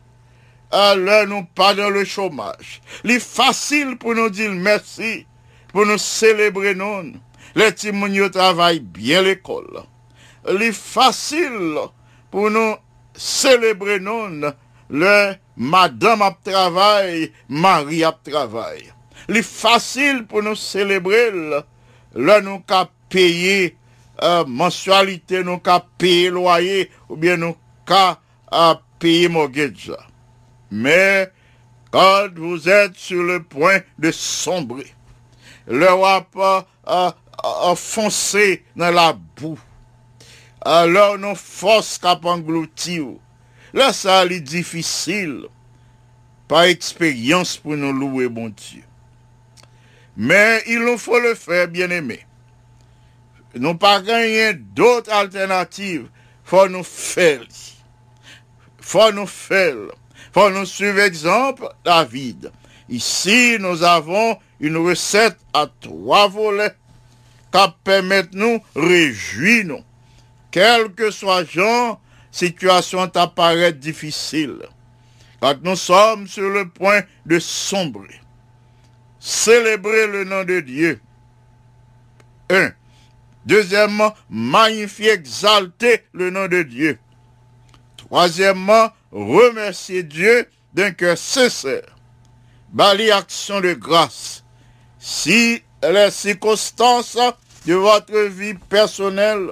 [0.71, 2.81] Alors, nous pas dans le chômage.
[3.03, 5.25] Les facile pour nous dire merci
[5.71, 7.13] pour nous célébrer non.
[7.55, 9.83] Les timonios travaillent bien l'école.
[10.49, 11.75] Les facile
[12.29, 12.75] pour nous
[13.13, 14.53] célébrer non.
[14.89, 18.91] Le madame a travail, Marie a travail.
[19.27, 23.77] Les facile pour nous célébrer le, nous qu'a payer
[24.23, 28.19] euh, mensualité, nous qu'a payer loyer, ou bien nous qu'a
[28.53, 29.91] euh, payer mortgage.
[30.71, 31.31] Mais
[31.91, 34.93] quand vous êtes sur le point de sombrer,
[35.67, 36.25] le roi
[37.75, 39.59] foncé dans la boue.
[40.61, 43.05] Alors nos forces cap engloutir.
[43.73, 45.45] Là, ça est difficile.
[46.47, 48.83] Par expérience pour nous louer, bon Dieu.
[50.17, 52.25] Mais il nous faut le faire, bien aimé.
[53.55, 56.09] Nous pas gagner d'autres alternatives.
[56.43, 57.41] Faut nous faire.
[58.79, 59.75] Faut nous faire.
[60.33, 62.51] Faut nous suivre exemple David.
[62.89, 66.75] Ici, nous avons une recette à trois volets
[67.51, 69.83] qui permet nous réjouir nous.
[70.51, 74.57] Quel que soit genre, situation t'apparaît difficile.
[75.39, 78.21] Quand nous sommes sur le point de sombrer,
[79.19, 81.01] célébrer le nom de Dieu.
[82.49, 82.71] Un.
[83.45, 86.99] Deuxièmement, magnifier, exalter le nom de Dieu.
[87.97, 91.97] Troisièmement, remercier Dieu d'un cœur sincère.
[92.71, 94.43] Bali action de grâce.
[94.99, 97.17] Si les circonstances
[97.65, 99.49] de votre vie personnelle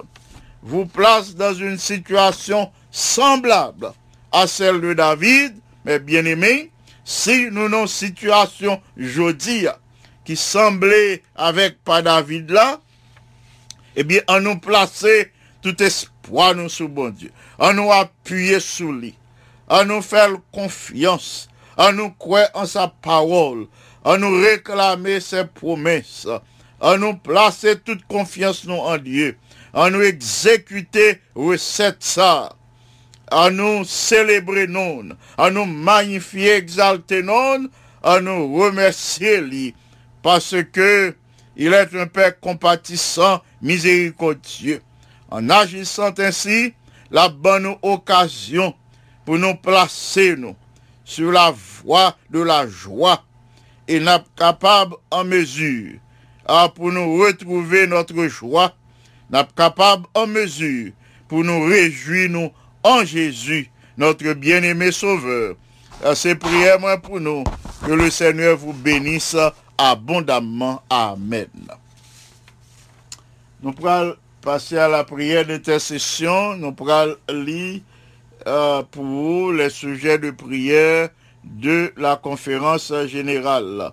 [0.61, 3.91] vous placent dans une situation semblable
[4.31, 5.55] à celle de David,
[5.85, 6.71] mes bien-aimés,
[7.03, 9.65] si nous nos situations jeudi
[10.23, 12.79] qui semblait avec pas David là,
[13.95, 18.93] eh bien, en nous placer tout espoir nous sous bon Dieu, en nous appuyer sous
[18.93, 19.15] lui,
[19.67, 23.67] en nous faire confiance, en nous croire en sa parole,
[24.09, 26.27] en nous réclamer ses promesses,
[26.79, 29.37] en nous placer toute confiance en Dieu,
[29.71, 32.55] en nous exécuter recette ça,
[33.29, 37.69] à nous célébrer non, à nous magnifier, exalter non,
[38.01, 39.75] à nous remercier lui,
[40.23, 41.13] parce que
[41.55, 44.81] il est un Père compatissant, miséricordieux.
[45.29, 46.73] En agissant ainsi,
[47.11, 48.73] la bonne occasion
[49.23, 50.55] pour nous placer nous
[51.05, 51.53] sur la
[51.83, 53.23] voie de la joie
[53.89, 55.97] et n'a capable en mesure
[56.45, 58.73] ah, pour nous retrouver notre joie,
[59.29, 60.91] n'a capable en mesure
[61.27, 62.51] pour nous réjouir
[62.83, 65.55] en Jésus, notre bien-aimé Sauveur.
[66.03, 67.43] Ah, C'est prière moi pour nous.
[67.85, 69.35] Que le Seigneur vous bénisse
[69.77, 70.81] abondamment.
[70.89, 71.47] Amen.
[73.61, 76.55] Nous pourrons passer à la prière d'intercession.
[76.55, 77.81] Nous pourrons lire
[78.47, 81.09] euh, pour vous les sujets de prière
[81.49, 83.91] de la conférence générale.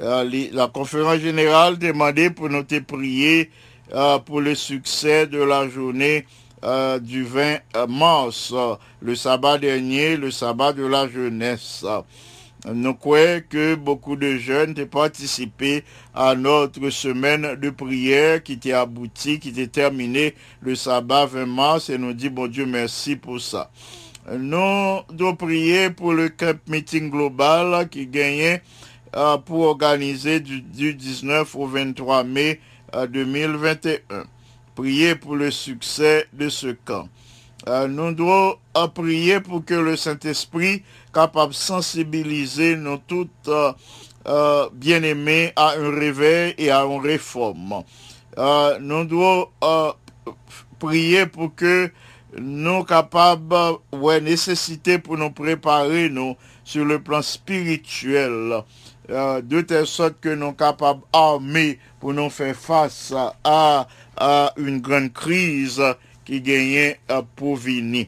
[0.00, 3.50] Euh, la conférence générale demandait pour nous te prier
[3.92, 6.26] euh, pour le succès de la journée
[6.64, 8.52] euh, du 20 mars,
[9.00, 11.84] le sabbat dernier, le sabbat de la jeunesse.
[12.72, 15.84] Nous croyons que beaucoup de jeunes ont participé
[16.14, 21.90] à notre semaine de prière qui était aboutie, qui était terminée le sabbat 20 mars
[21.90, 23.70] et nous dit bon Dieu merci pour ça.
[24.32, 28.62] Nous devons prier pour le camp meeting global qui gagnait
[29.14, 32.60] euh, pour organiser du, du 19 au 23 mai
[32.94, 34.24] euh, 2021.
[34.74, 37.08] Prier pour le succès de ce camp.
[37.68, 43.72] Euh, nous devons euh, prier pour que le Saint-Esprit capable de sensibiliser nous toutes euh,
[44.26, 47.84] euh, bien-aimés à un réveil et à une réforme.
[48.38, 49.92] Euh, nous devons euh,
[50.78, 51.90] prier pour que
[52.38, 53.54] nous capables,
[53.92, 56.10] ouais, nécessité pour nous préparer
[56.64, 58.62] sur le plan spirituel,
[59.10, 63.12] euh, de telle sorte que nous capables armés pour nous faire face
[63.44, 65.82] à, à une grande crise
[66.24, 68.06] qui gagnait euh, pour venir.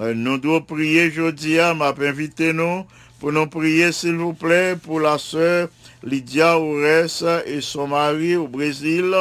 [0.00, 2.84] Euh, nous devons prier aujourd'hui, m'a invité nous
[3.20, 5.68] pour nous prier s'il vous plaît pour la sœur
[6.04, 9.12] Lydia Ores et son mari au Brésil.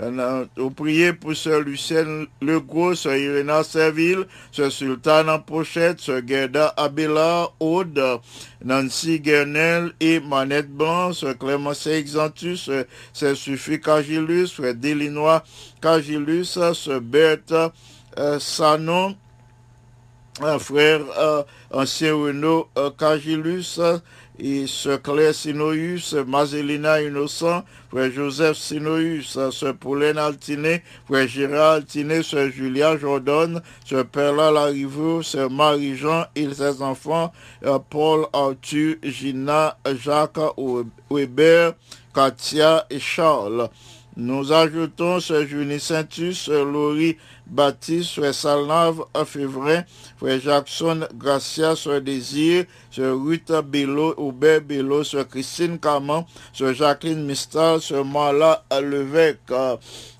[0.00, 6.74] Euh, Nous prier pour Sœur Lucienne Legros, Sœur Irena Serville, Sœur Sultana Pochette, Sœur Gerda
[6.76, 8.20] Abela Aude,
[8.64, 15.42] Nancy Guernel et Manette Blanc, Sœur Clémence Exantus, Sœur Sœur Suffit Cagilus, Frère Delinois
[15.80, 16.44] Cagilus,
[16.74, 17.54] Sœur Berthe
[18.18, 19.16] euh, Sanon,
[20.42, 23.98] un frère euh, ancien Renaud euh, Cagilus euh,
[24.38, 32.22] et sœur Claire Sinoïus, Mazelina Innocent, frère Joseph Sinoïus, sœur Pauline Altiné, frère Gérard Altiné,
[32.22, 37.32] sœur Julia Jordan, sœur Perla Lariveau, sœur Marie-Jean et ses enfants,
[37.64, 40.38] euh, Paul Arthur, Gina, Jacques
[41.10, 41.74] Weber,
[42.14, 43.68] Katia et Charles.
[44.18, 49.84] Nous ajoutons Sœur Junie Saintus, Sœur Laurie Baptiste, Frère Salnave Févrin,
[50.16, 57.24] Frère Jackson Gracia, Sœur Désir, Sœur Ruth Bello, Aubert Bello, Sœur Christine Caman, Sœur Jacqueline
[57.24, 59.52] Mistal, Sœur Marla Levesque,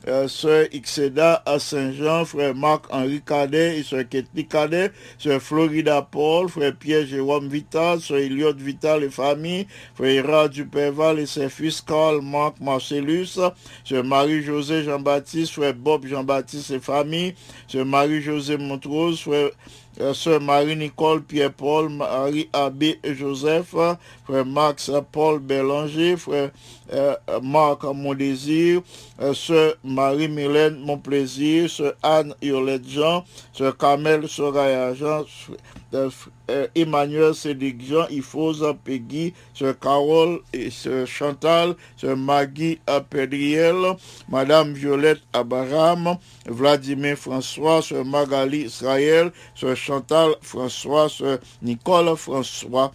[0.08, 6.76] euh, Ixeda à Saint-Jean, Frère Marc-Henri Cadet et Sœur Ketli Cadet, Sœur Florida Paul, Frère
[6.76, 12.60] Pierre-Jérôme Vital, Sœur Eliot Vital et famille, Frère Ira Duperval et ses fils Carl, Marc,
[12.60, 13.38] Marcellus,
[13.84, 17.15] Sœur Marie-José Jean-Baptiste, Frère Bob Jean-Baptiste et famille,
[17.74, 23.74] Marie-José Montrose, euh, Sœur Marie-Nicole Pierre-Paul, Marie Abbé Joseph,
[24.26, 26.50] Frère Max Paul Bélanger, Frère
[26.92, 28.82] euh, Marc Mon Désir,
[29.20, 35.24] euh, Marie-Mylène Mon Plaisir, Sœur Anne Yolette Jean, Sœur Carmel Soraya Jean,
[35.94, 36.10] euh,
[36.74, 43.76] Emmanuel Cédric Jean, Ifosa Peggy, Sœur Carole et Sœur Chantal, Sœur Maggie Pédriel,
[44.28, 46.16] Madame Violette Abraham,
[46.46, 52.92] Vladimir François, Sœur Magali Israël, Sœur Chantal François, Sœur Nicole François,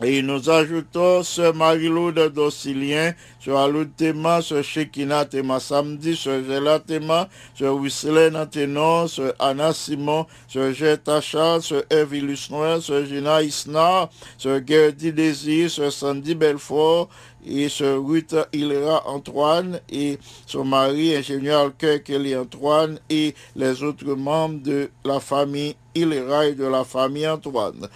[0.00, 6.78] Et nous ajoutons ce Marie-Loude Docilien, ce Aloud Tema, ce Shekina Tema Samedi, ce Gela
[6.78, 13.42] Tema, ce Wislena Tenon, ce Anna Simon, ce Jetta Charles, ce Evilus Noël, ce Gina
[13.42, 17.08] Isna, ce Gerdy Désir, ce Sandy Belfort,
[17.44, 24.62] et ce Ruth Hilera Antoine et son mari, ingénieur Kelly Antoine et les autres membres
[24.62, 27.88] de la famille Hilera et de la famille Antoine.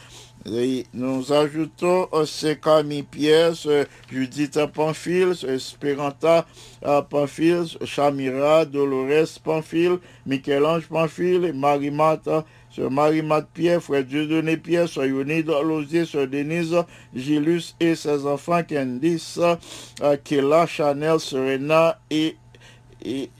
[0.44, 3.52] Nous ajoutons ce Camille Pierre,
[4.10, 6.46] Judith Pamphile, Esperanta
[7.10, 15.46] Pamphile, Chamira, Dolores Pamphile, Michel-Ange Pamphile Marie-Marthe, ce Marie-Marthe Pierre, frère Dieudonné Pierre, ce Yonide
[15.46, 16.76] Losier, ce Denise
[17.14, 19.38] Gilus et ses enfants Candice,
[20.24, 22.36] Kela, Chanel, Serena et,
[23.04, 23.30] et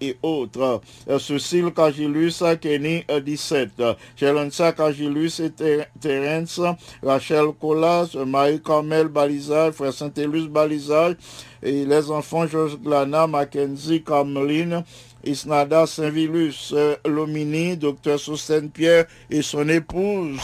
[0.00, 0.80] et autres.
[1.08, 3.70] Euh, Cécile Cagilus, Kenny euh, 17.
[3.80, 6.60] Euh, Jelensa Cagilus et Ter- Terence,
[7.02, 11.16] Rachel Colas, Marie-Carmel Balizage, Frère Saint-Élus Balizage,
[11.62, 14.84] et les enfants Georges Glana, Mackenzie, Cameline,
[15.24, 20.40] Isnada Saint-Vilus, euh, Lomini, Docteur Sosten Pierre et son épouse.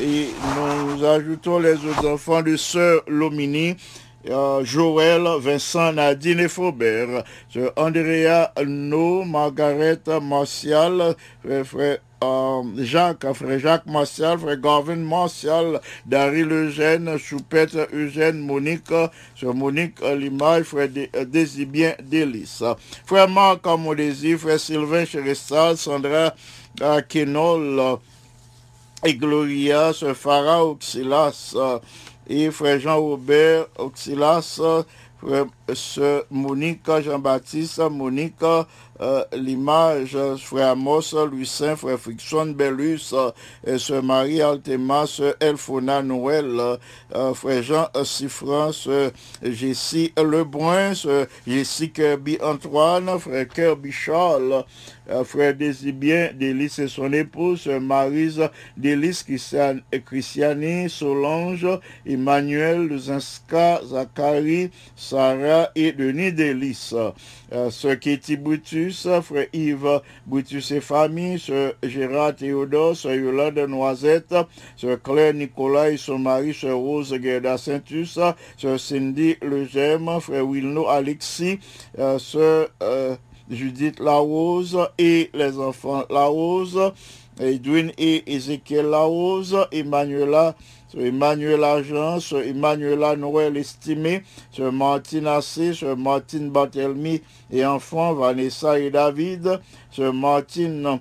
[0.00, 0.26] Et
[0.58, 3.76] nous ajoutons les autres enfants de Sœur Lomini,
[4.26, 7.24] Joël, Vincent, Nadine et Faubert,
[7.76, 16.50] Andrea No, Margaret Martial, frère, frère, euh, Jacques, frère Jacques Martial, frère Garvin Martial, Daryl
[16.50, 18.92] Eugène, Choupette Eugène, Monique,
[19.38, 22.62] Sœur Monique Limaille, frère euh, Désibien Délice,
[23.04, 26.34] frère Marc Amodési, frère Sylvain Chérestal, Sandra
[26.80, 27.98] euh, Kenol,
[29.04, 31.78] et Gloria, Farah Oxilas, euh,
[32.28, 34.60] et frère Jean-Robert Oxilas,
[35.18, 38.34] frère ce Monique Jean-Baptiste, Monique
[39.00, 41.02] euh, L'image, frère Amos,
[41.44, 43.30] Saint, frère Friction Bellus, euh,
[43.78, 46.46] ce Marie Altema, ce Elfona Noël,
[47.14, 49.10] euh, frère Jean euh, Siffran, ce
[49.42, 54.64] Jessie Lebrun, ce Jessie Kirby Antoine, frère Kirby Charles,
[55.24, 61.66] frère Désibien Délice et son épouse, euh, Marise Délice Christian- Christiani, Solange,
[62.06, 66.94] Emmanuel Luzinska, Zachary, Sarah et Denis Délice.
[67.52, 74.34] Euh, ce Kitty Brutus, frère Yves Brutus et famille, ce Gérard Théodore, ce Yolande Noisette,
[74.76, 78.18] ce Claire Nicolas et son mari, ce Rose Gerda Saintus,
[78.56, 81.58] ce Cindy Legem, frère Wilno Alexis,
[81.98, 83.16] euh, ce euh,
[83.50, 86.92] Judith Larose et les enfants Larose,
[87.40, 90.54] Edwin et Ézéchiel Larose, Emmanuela,
[90.94, 97.20] sur Emmanuela Jean, sur Emmanuela Noël estimé, sur Martine Assé, sur Martine Barthelmy
[97.50, 101.00] et enfants Vanessa et David, sur Martine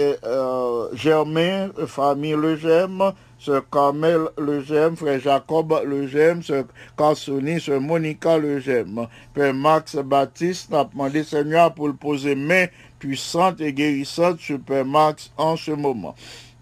[0.00, 6.64] euh, euh, Germain, famille Legem, sur Carmel Legem, frère Jacob Legem, sur
[6.96, 9.06] Carsoni, sur Monica Legem.
[9.32, 12.66] Père Max Baptiste n'a demandé Seigneur pour le poser main
[12.98, 16.16] puissante et guérissante sur Père Max en ce moment.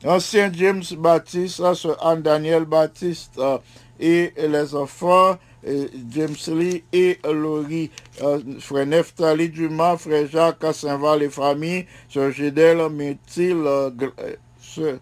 [0.04, 3.58] Ancien James Baptiste, sur Anne-Daniel Baptiste euh,
[4.00, 5.38] et les enfants
[6.10, 7.88] James Lee et Laurie,
[8.20, 13.90] euh, frère Neftali Dumas, frère Jacques Saint-Val et famille, sœur Gédel Métil, euh,
[14.60, 14.98] sœur-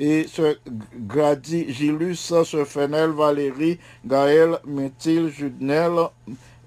[0.00, 0.26] et
[1.06, 5.92] Grady Gilus, ce Fenel Valérie, Gaël Métil, Judnel,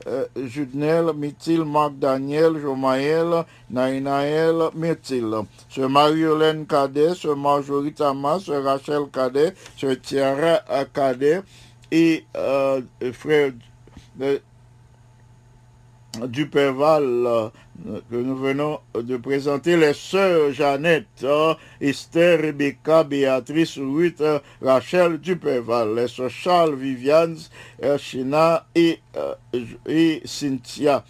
[0.07, 5.31] euh, Judnel, Métil, Marc Daniel, Jomaël, Naïnaël, Métil,
[5.69, 10.59] ce Marie-Hélène Cadet, ce Marjorie Thomas, ce Rachel Cadet, ce Tiara
[10.93, 11.41] Cadet,
[11.91, 12.81] et euh,
[13.13, 13.51] frère
[14.15, 14.41] de,
[16.27, 16.49] du
[17.85, 24.39] euh, que nous venons de présenter, les sœurs Jeannette, euh, Esther, Rebecca, Béatrice, Ruth, euh,
[24.61, 27.37] Rachel Duperval, les sœurs Charles, Viviane,
[27.83, 27.97] euh,
[29.87, 31.03] et Cynthia.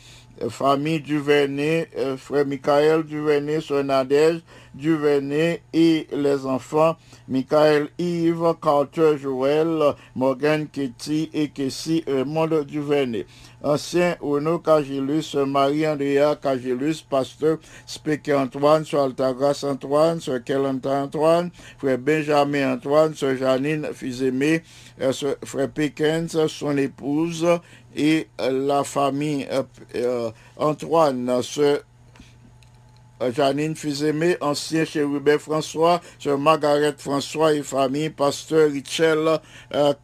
[0.43, 4.41] Euh, Famille Duvernay, euh, frère Michael Duvernay, sœur Nadège
[4.73, 6.95] Duvernay et les enfants
[7.27, 13.25] Michael Yves, Carter Joël, Morgan Ketty et Kessie Raymond Duvernay.
[13.63, 21.97] Ancien Renaud Cagilus, Marie-Andrea Cagilus, pasteur Speke Antoine, sur Altagras Antoine, sur Kelanta Antoine, frère
[21.97, 24.63] Benjamin Antoine, sur Janine Fils-Aimé,
[25.01, 25.13] euh,
[25.45, 27.47] frère Pickens, son épouse,
[27.95, 29.63] et euh, la famille euh,
[29.95, 31.77] euh, Antoine, euh,
[33.31, 39.39] Janine Fils-Aimé, ancien chérubin François, sœur Margaret François et famille, pasteur Richel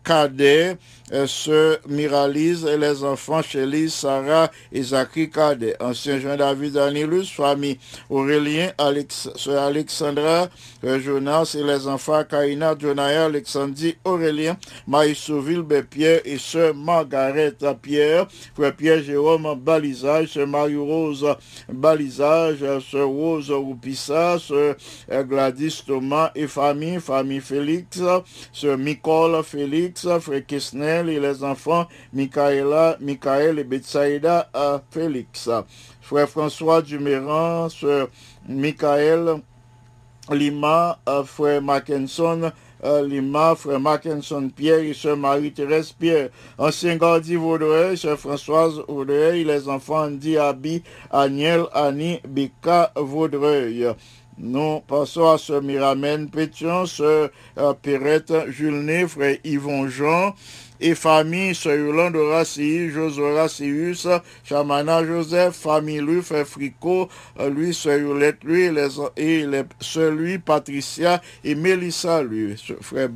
[0.05, 0.77] Cadet,
[1.25, 7.79] sœur Miralise et les enfants Chélis, Sarah et Zachary Cadet, ancien Jean-David Danilus, famille
[8.09, 10.49] Aurélien, Alex, Alexandra,
[10.83, 14.57] Jonas et les enfants Kaina, Jonaya, Alexandrie, Aurélien,
[14.87, 21.25] Maïs Sauville, Pierre et sœur Margaret Pierre, frère Pierre Jérôme Balisage, sœur Marie-Rose
[21.71, 22.59] Balisage,
[22.91, 24.75] sœur Rose Roupissa, sœur
[25.11, 27.99] euh, Gladys Thomas et famille, famille Félix,
[28.53, 30.45] sœur Nicole Félix, frère
[31.07, 35.49] Et les enfants Michaela, Michael et Betsaïda à Félix,
[36.01, 38.09] frère François Duméran, sœur
[38.47, 39.41] Michael
[40.31, 42.51] Lima, euh, frère Mackinson,
[42.83, 49.43] euh, Lima, frère Mackinson Pierre et sœur Marie-Thérèse Pierre, ancien Gardi Vaudreuil, sœur Françoise Vaudreuil,
[49.43, 53.87] les enfants Andy Abi, Aniel, Annie, Bika Vaudreuil.
[54.37, 60.33] Nous passons à ce Miramène Pétion, sœur euh, Perrette Julné, frère Yvon Jean,
[60.79, 64.07] et famille, sœur Yolande Horacius, José Horacius,
[64.43, 67.09] Chamana Joseph, famille lui, frère Fricot,
[67.39, 72.55] euh, lui, sœur Yolette, lui, et les, et les sœurs lui, Patricia et Mélissa, lui,
[72.57, 73.09] ce frère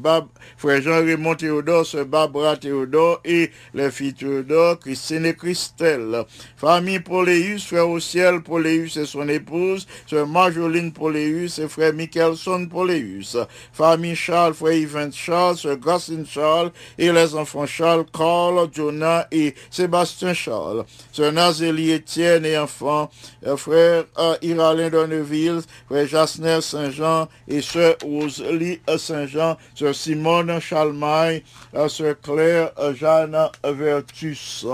[0.81, 6.25] Jean-Raymond Théodore, sœur Barbara Théodore, et les filles Théodore, Christine et Christelle.
[6.57, 12.67] Famille Poléus, frère au ciel, Poléus et son épouse, sœur Marjoline Poléus et frère Michelson
[12.69, 13.37] Poléus.
[13.71, 19.53] Famille Charles, frère Yvan Charles, sœur Gracine Charles, et les enfants Charles, Carl, Jonah et
[19.69, 20.85] Sébastien Charles.
[21.11, 23.09] Sœur Nazélie Étienne et enfants,
[23.45, 30.59] euh, frère euh, Iralin Donneville, frère Jasner Saint-Jean et sœur Rosalie euh, Saint-Jean, sœur Simone
[30.59, 31.43] Chalmaille,
[31.87, 34.65] sœur Claire Jeanne Vertus.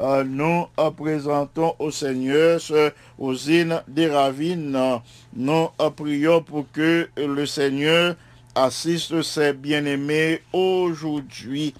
[0.00, 0.66] Nous
[0.96, 5.00] présentons au Seigneur sœur Osine des Ravines.
[5.34, 8.14] Nous prions pour que le Seigneur
[8.54, 11.74] assiste ses bien-aimés aujourd'hui.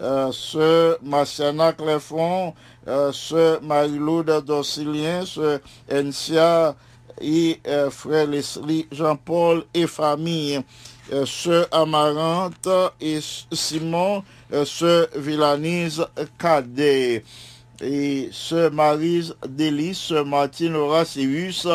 [0.00, 2.52] Euh, sœur Marciana Clefon,
[2.88, 6.74] euh, sœur Marie-Laude Dorcilien, sœur Encia
[7.20, 8.26] et euh, frère
[8.90, 10.60] Jean-Paul et famille,
[11.12, 12.68] euh, sœur Amarante
[13.00, 13.20] et
[13.52, 16.04] Simon, euh, sœur Villanise
[16.38, 17.22] Cadet
[17.84, 21.66] et sœur Marise Délice, sœur Martine Horacius,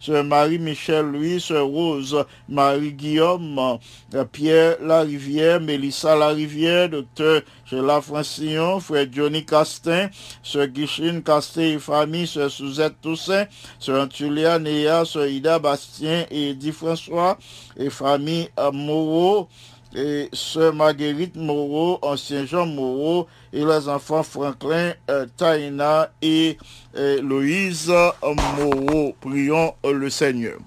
[0.00, 3.78] sœur Marie-Michel Louis, sœur Rose, Marie-Guillaume,
[4.14, 10.08] euh, Pierre Larivière, Mélissa Larivière, docteur Sheila Francillon, frère Johnny Castin,
[10.42, 13.46] sœur Guichine Castin et famille, sœur Suzette Toussaint,
[13.78, 17.38] sœur Antulia Néa, sœur Ida Bastien et Eddie François,
[17.76, 19.48] et famille euh, Moreau,
[19.94, 26.58] et sœur Marguerite Moreau, ancien Jean Moreau, et les enfants Franklin, euh, Taïna et
[26.96, 29.14] euh, Loïse Moreau.
[29.20, 30.58] Prions le Seigneur.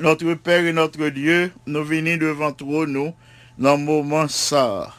[0.00, 3.12] Notre Père et notre Dieu, nous venons devant toi, nous,
[3.58, 4.92] dans le moment ça.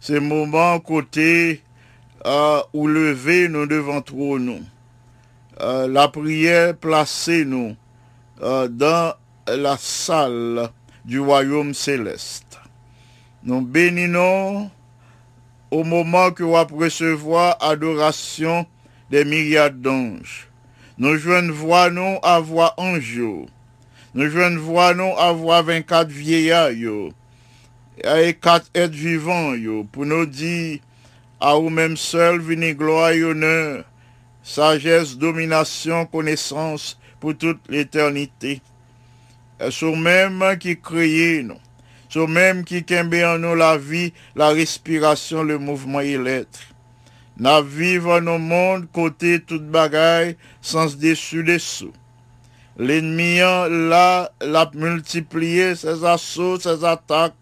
[0.00, 1.62] Ce moment côté
[2.26, 4.60] euh, où lever nous devant toi, nous.
[5.62, 7.76] La prière placée, nous,
[8.40, 9.12] dans
[9.46, 10.70] la salle
[11.10, 12.60] du royaume céleste.
[13.42, 14.70] Nous bénissons
[15.72, 18.64] au moment que vous recevoir adoration
[19.10, 20.48] des myriades d'anges.
[20.98, 23.20] Nous joignons voix nous à voix ange.
[24.14, 27.10] Nous joignons voix nous à voix 24 vieillards.
[28.04, 30.78] Et quatre êtres vivants yo, pour nous dire
[31.40, 33.82] à vous-même seul venez gloire et honneur,
[34.44, 38.62] sagesse, domination, connaissance pour toute l'éternité.
[39.60, 41.58] Et sur même qui créé nous,
[42.08, 46.60] sur même qui kembe nous la vie, la respiration, le mouvement et l'être.
[47.36, 51.92] N'a vivre dans nos mondes côté toute bagaille, sans dessus dessous.
[52.78, 57.34] L'ennemi hein, là, l'a multiplié ses assauts, ses attaques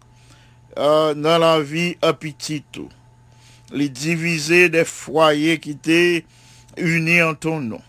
[0.77, 2.89] euh, dans la petit tout.
[3.71, 6.25] Les diviser des foyers qui étaient
[6.77, 7.81] unis en ton nom.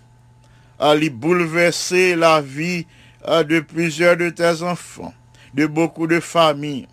[0.79, 5.15] À les bouleverser la vie euh, de plusieurs de tes enfants,
[5.55, 6.89] de beaucoup de familles.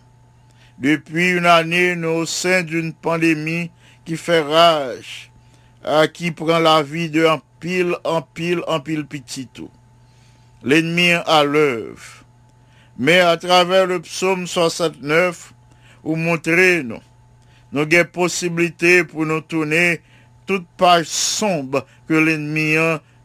[0.78, 3.70] Depuis une année, nous au sein d'une pandémie
[4.04, 5.30] qui fait rage,
[5.84, 9.70] euh, qui prend la vie de en pile, en pile, en pile petit tout.
[10.62, 12.24] L'ennemi à l'œuvre.
[12.98, 15.52] Mais à travers le psaume 69,
[16.04, 17.00] ou montrer nous,
[17.72, 20.00] nous avons possibilité pour nous tourner
[20.46, 22.76] toute page sombre que l'ennemi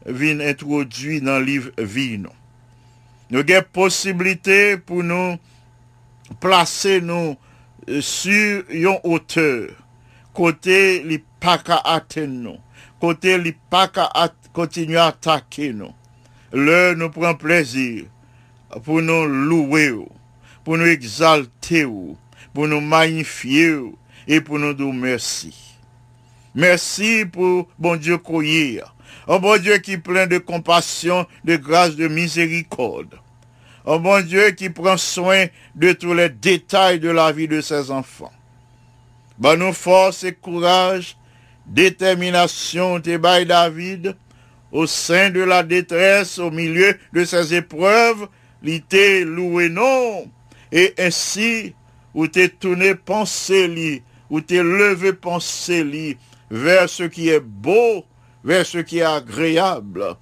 [0.05, 2.17] vient introduire dans le livre vie.
[2.17, 2.29] Nous,
[3.29, 5.37] nous avons possibilité pour nous
[6.39, 7.35] placer nous
[7.89, 9.69] euh, sur une hauteur,
[10.33, 12.57] côté les pas atteindre
[13.03, 13.91] côté les pas
[14.53, 15.91] continuer à attaquer nous.
[16.53, 18.05] le nous prend plaisir
[18.85, 20.07] pour nous louer, ou,
[20.63, 22.15] pour nous exalter, ou,
[22.53, 23.77] pour nous magnifier
[24.25, 25.53] et pour nous dire merci.
[26.55, 28.92] Merci pour bon Dieu couillir.
[29.27, 33.19] Un bon Dieu qui est plein de compassion, de grâce, de miséricorde.
[33.85, 35.45] Un bon Dieu qui prend soin
[35.75, 38.31] de tous les détails de la vie de ses enfants.
[39.39, 41.17] Bah nous force et courage,
[41.65, 44.15] détermination, te bail David,
[44.71, 48.27] au sein de la détresse, au milieu de ses épreuves,
[48.61, 50.25] l'ité loué non,
[50.71, 51.75] et ainsi,
[52.13, 56.17] ou t'es tourné penser li, ou t'es levé penser li,
[56.49, 58.05] vers ce qui est beau,
[58.43, 60.15] vers ce qui est agréable.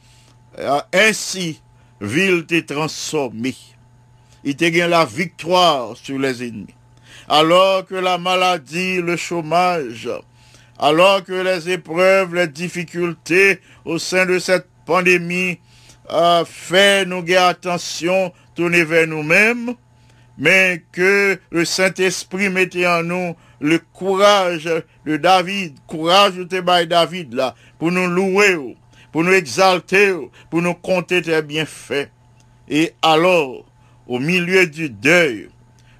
[0.93, 1.61] Ainsi,
[1.99, 3.55] ville t'est transformée.
[4.43, 6.75] Il te gagne la victoire sur les ennemis.
[7.27, 10.09] Alors que la maladie, le chômage,
[10.79, 15.59] alors que les épreuves, les difficultés au sein de cette pandémie
[16.11, 19.75] euh, fait nous garder attention, tourner vers nous-mêmes,
[20.37, 24.69] mais que le Saint-Esprit mettait en nous le courage
[25.05, 28.73] de David, courage de David là, pour nous louer, oh,
[29.11, 32.09] pour nous exalter, oh, pour nous compter tes bienfaits.
[32.67, 33.65] Et alors,
[34.07, 35.49] au milieu du deuil,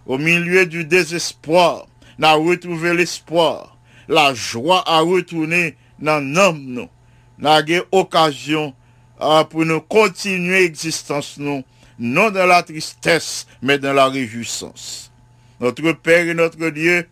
[0.08, 1.88] au milieu du désespoir,
[2.18, 6.90] n'a retrouvé l'espoir, la joie à retourner dans l'homme nous,
[7.38, 8.74] n'a eu occasion
[9.22, 11.64] euh, pour nous continuer existence nous,
[12.00, 15.12] non dans la tristesse, mais dans la réjouissance.
[15.60, 17.08] Notre Père et notre Dieu,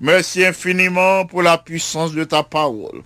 [0.00, 3.02] merci infiniment pour la puissance de ta parole.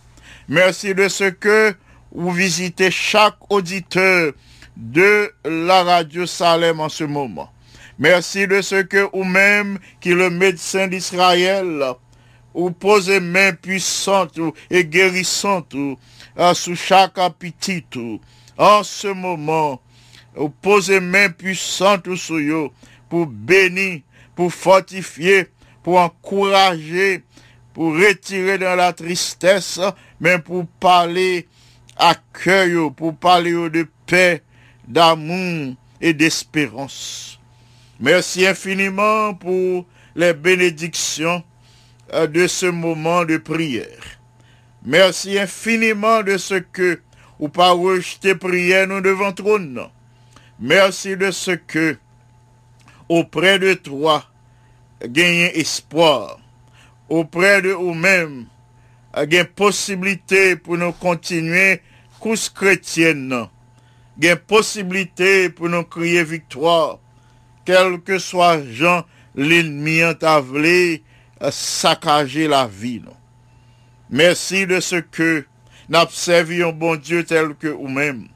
[0.49, 1.75] Merci de ce que
[2.13, 4.33] vous visitez chaque auditeur
[4.77, 7.53] de la radio Salem en ce moment.
[7.99, 11.85] Merci de ce que vous-même, qui le médecin d'Israël,
[12.55, 14.39] vous posez main puissante
[14.71, 17.85] et guérissante euh, sous chaque appétit.
[18.57, 19.81] En ce moment,
[20.35, 22.71] vous posez main puissante sur eux
[23.09, 24.01] pour bénir,
[24.35, 25.49] pour fortifier,
[25.83, 27.23] pour encourager,
[27.73, 29.81] pour retirer dans la tristesse,
[30.21, 31.47] mais pour parler
[32.33, 34.43] cœur, pour parler de paix,
[34.87, 37.39] d'amour et d'espérance.
[37.99, 41.45] Merci infiniment pour les bénédictions
[42.15, 44.19] euh, de ce moment de prière.
[44.85, 47.01] Merci infiniment de ce que,
[47.39, 49.81] ou pas rejeter prière nous devant trône.
[50.59, 51.99] Merci de ce que,
[53.09, 54.25] auprès de toi,
[55.07, 56.39] gagner espoir.
[57.09, 58.47] Auprès de nous-mêmes,
[59.15, 61.83] gagne possibilité pour nous continuer
[62.21, 63.49] course chrétienne.
[64.19, 66.99] Gagne possibilité pour nous crier victoire.
[67.65, 71.03] Quel que soit Jean, l'ennemi en tavelé,
[71.51, 73.03] saccager la vie.
[74.11, 75.47] Merci de ce que
[75.89, 78.29] nous servi un bon Dieu tel que vous-même.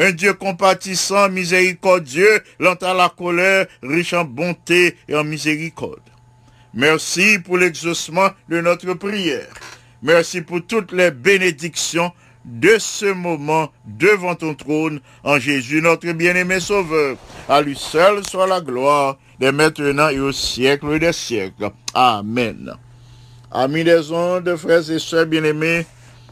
[0.00, 5.98] Un Dieu compatissant, miséricordieux, lent à la colère, riche en bonté et en miséricorde.
[6.72, 9.48] Merci pour l'exaucement de notre prière.
[10.00, 12.12] Merci pour toutes les bénédictions
[12.44, 17.16] de ce moment devant ton trône en Jésus notre bien-aimé Sauveur.
[17.48, 21.72] À lui seul soit la gloire, dès maintenant et au siècle des siècles.
[21.92, 22.72] Amen.
[23.50, 25.86] Amis des ondes, frères et sœurs bien-aimés,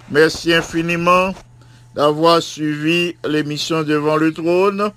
[0.09, 1.35] merci infiniment
[1.97, 4.93] d'avoir suivi l'émission devant le trône.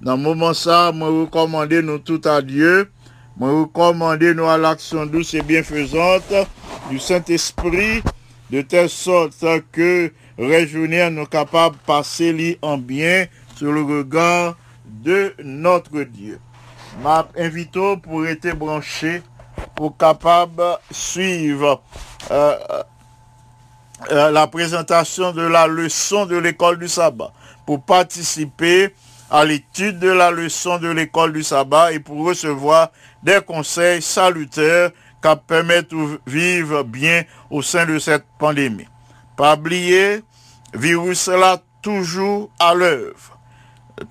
[0.00, 2.90] Dans le moment ça, moi recommander nous tout à Dieu.
[3.36, 6.34] Moi recommander nous à l'action douce et bienfaisante
[6.90, 8.02] du Saint-Esprit,
[8.50, 13.26] de telle sorte que réjouir nous capables de passer en bien
[13.56, 16.38] sur le regard de notre Dieu.
[17.02, 19.22] M'a invité pour être branché
[19.76, 21.82] pour capable suivre
[22.30, 22.56] euh,
[24.10, 27.32] euh, la présentation de la leçon de l'école du sabbat,
[27.66, 28.94] pour participer
[29.30, 32.90] à l'étude de la leçon de l'école du sabbat et pour recevoir
[33.22, 34.90] des conseils salutaires
[35.22, 38.88] qui permettent de vivre bien au sein de cette pandémie.
[39.36, 40.22] Pas oublier,
[40.74, 43.38] virus là toujours à l'œuvre.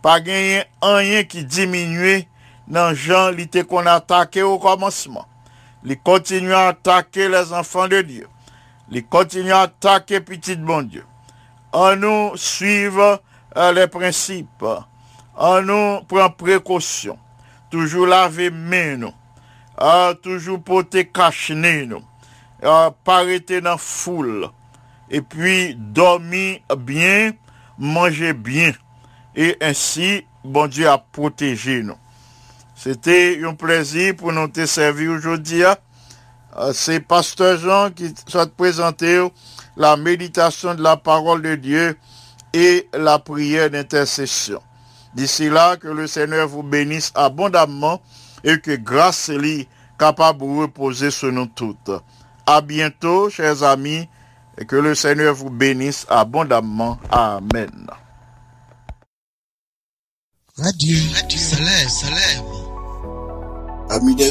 [0.01, 2.23] Pas gagner rien qui diminue
[2.67, 3.31] dans gens
[3.67, 5.27] qu'on a attaqué au commencement.
[5.83, 8.27] Il continue à attaquer les enfants de Dieu.
[8.93, 11.05] Il continue à attaquer petit bon Dieu.
[11.71, 13.21] En nous suivre
[13.55, 14.65] euh, les principes.
[15.35, 17.17] En nous prendre précaution.
[17.69, 19.13] Toujours laver main nous.
[19.77, 22.03] Ah, toujours porter cache-nez nous.
[22.61, 24.49] Dans foule.
[25.09, 27.31] Et puis dormir bien,
[27.77, 28.73] manger bien.
[29.35, 31.97] Et ainsi, bon Dieu a protégé nous.
[32.75, 35.63] C'était un plaisir pour nous te servir aujourd'hui.
[36.57, 39.25] Euh, C'est Pasteur Jean qui souhaite présenter
[39.77, 41.97] la méditation de la parole de Dieu
[42.53, 44.61] et la prière d'intercession.
[45.13, 48.01] D'ici là, que le Seigneur vous bénisse abondamment
[48.43, 51.91] et que grâce lui capable de reposer sur nous toutes.
[52.45, 54.07] À bientôt, chers amis,
[54.57, 56.97] et que le Seigneur vous bénisse abondamment.
[57.11, 57.87] Amen.
[60.57, 62.43] Radio, Radio Salem, Salem.
[63.89, 64.29] Amis des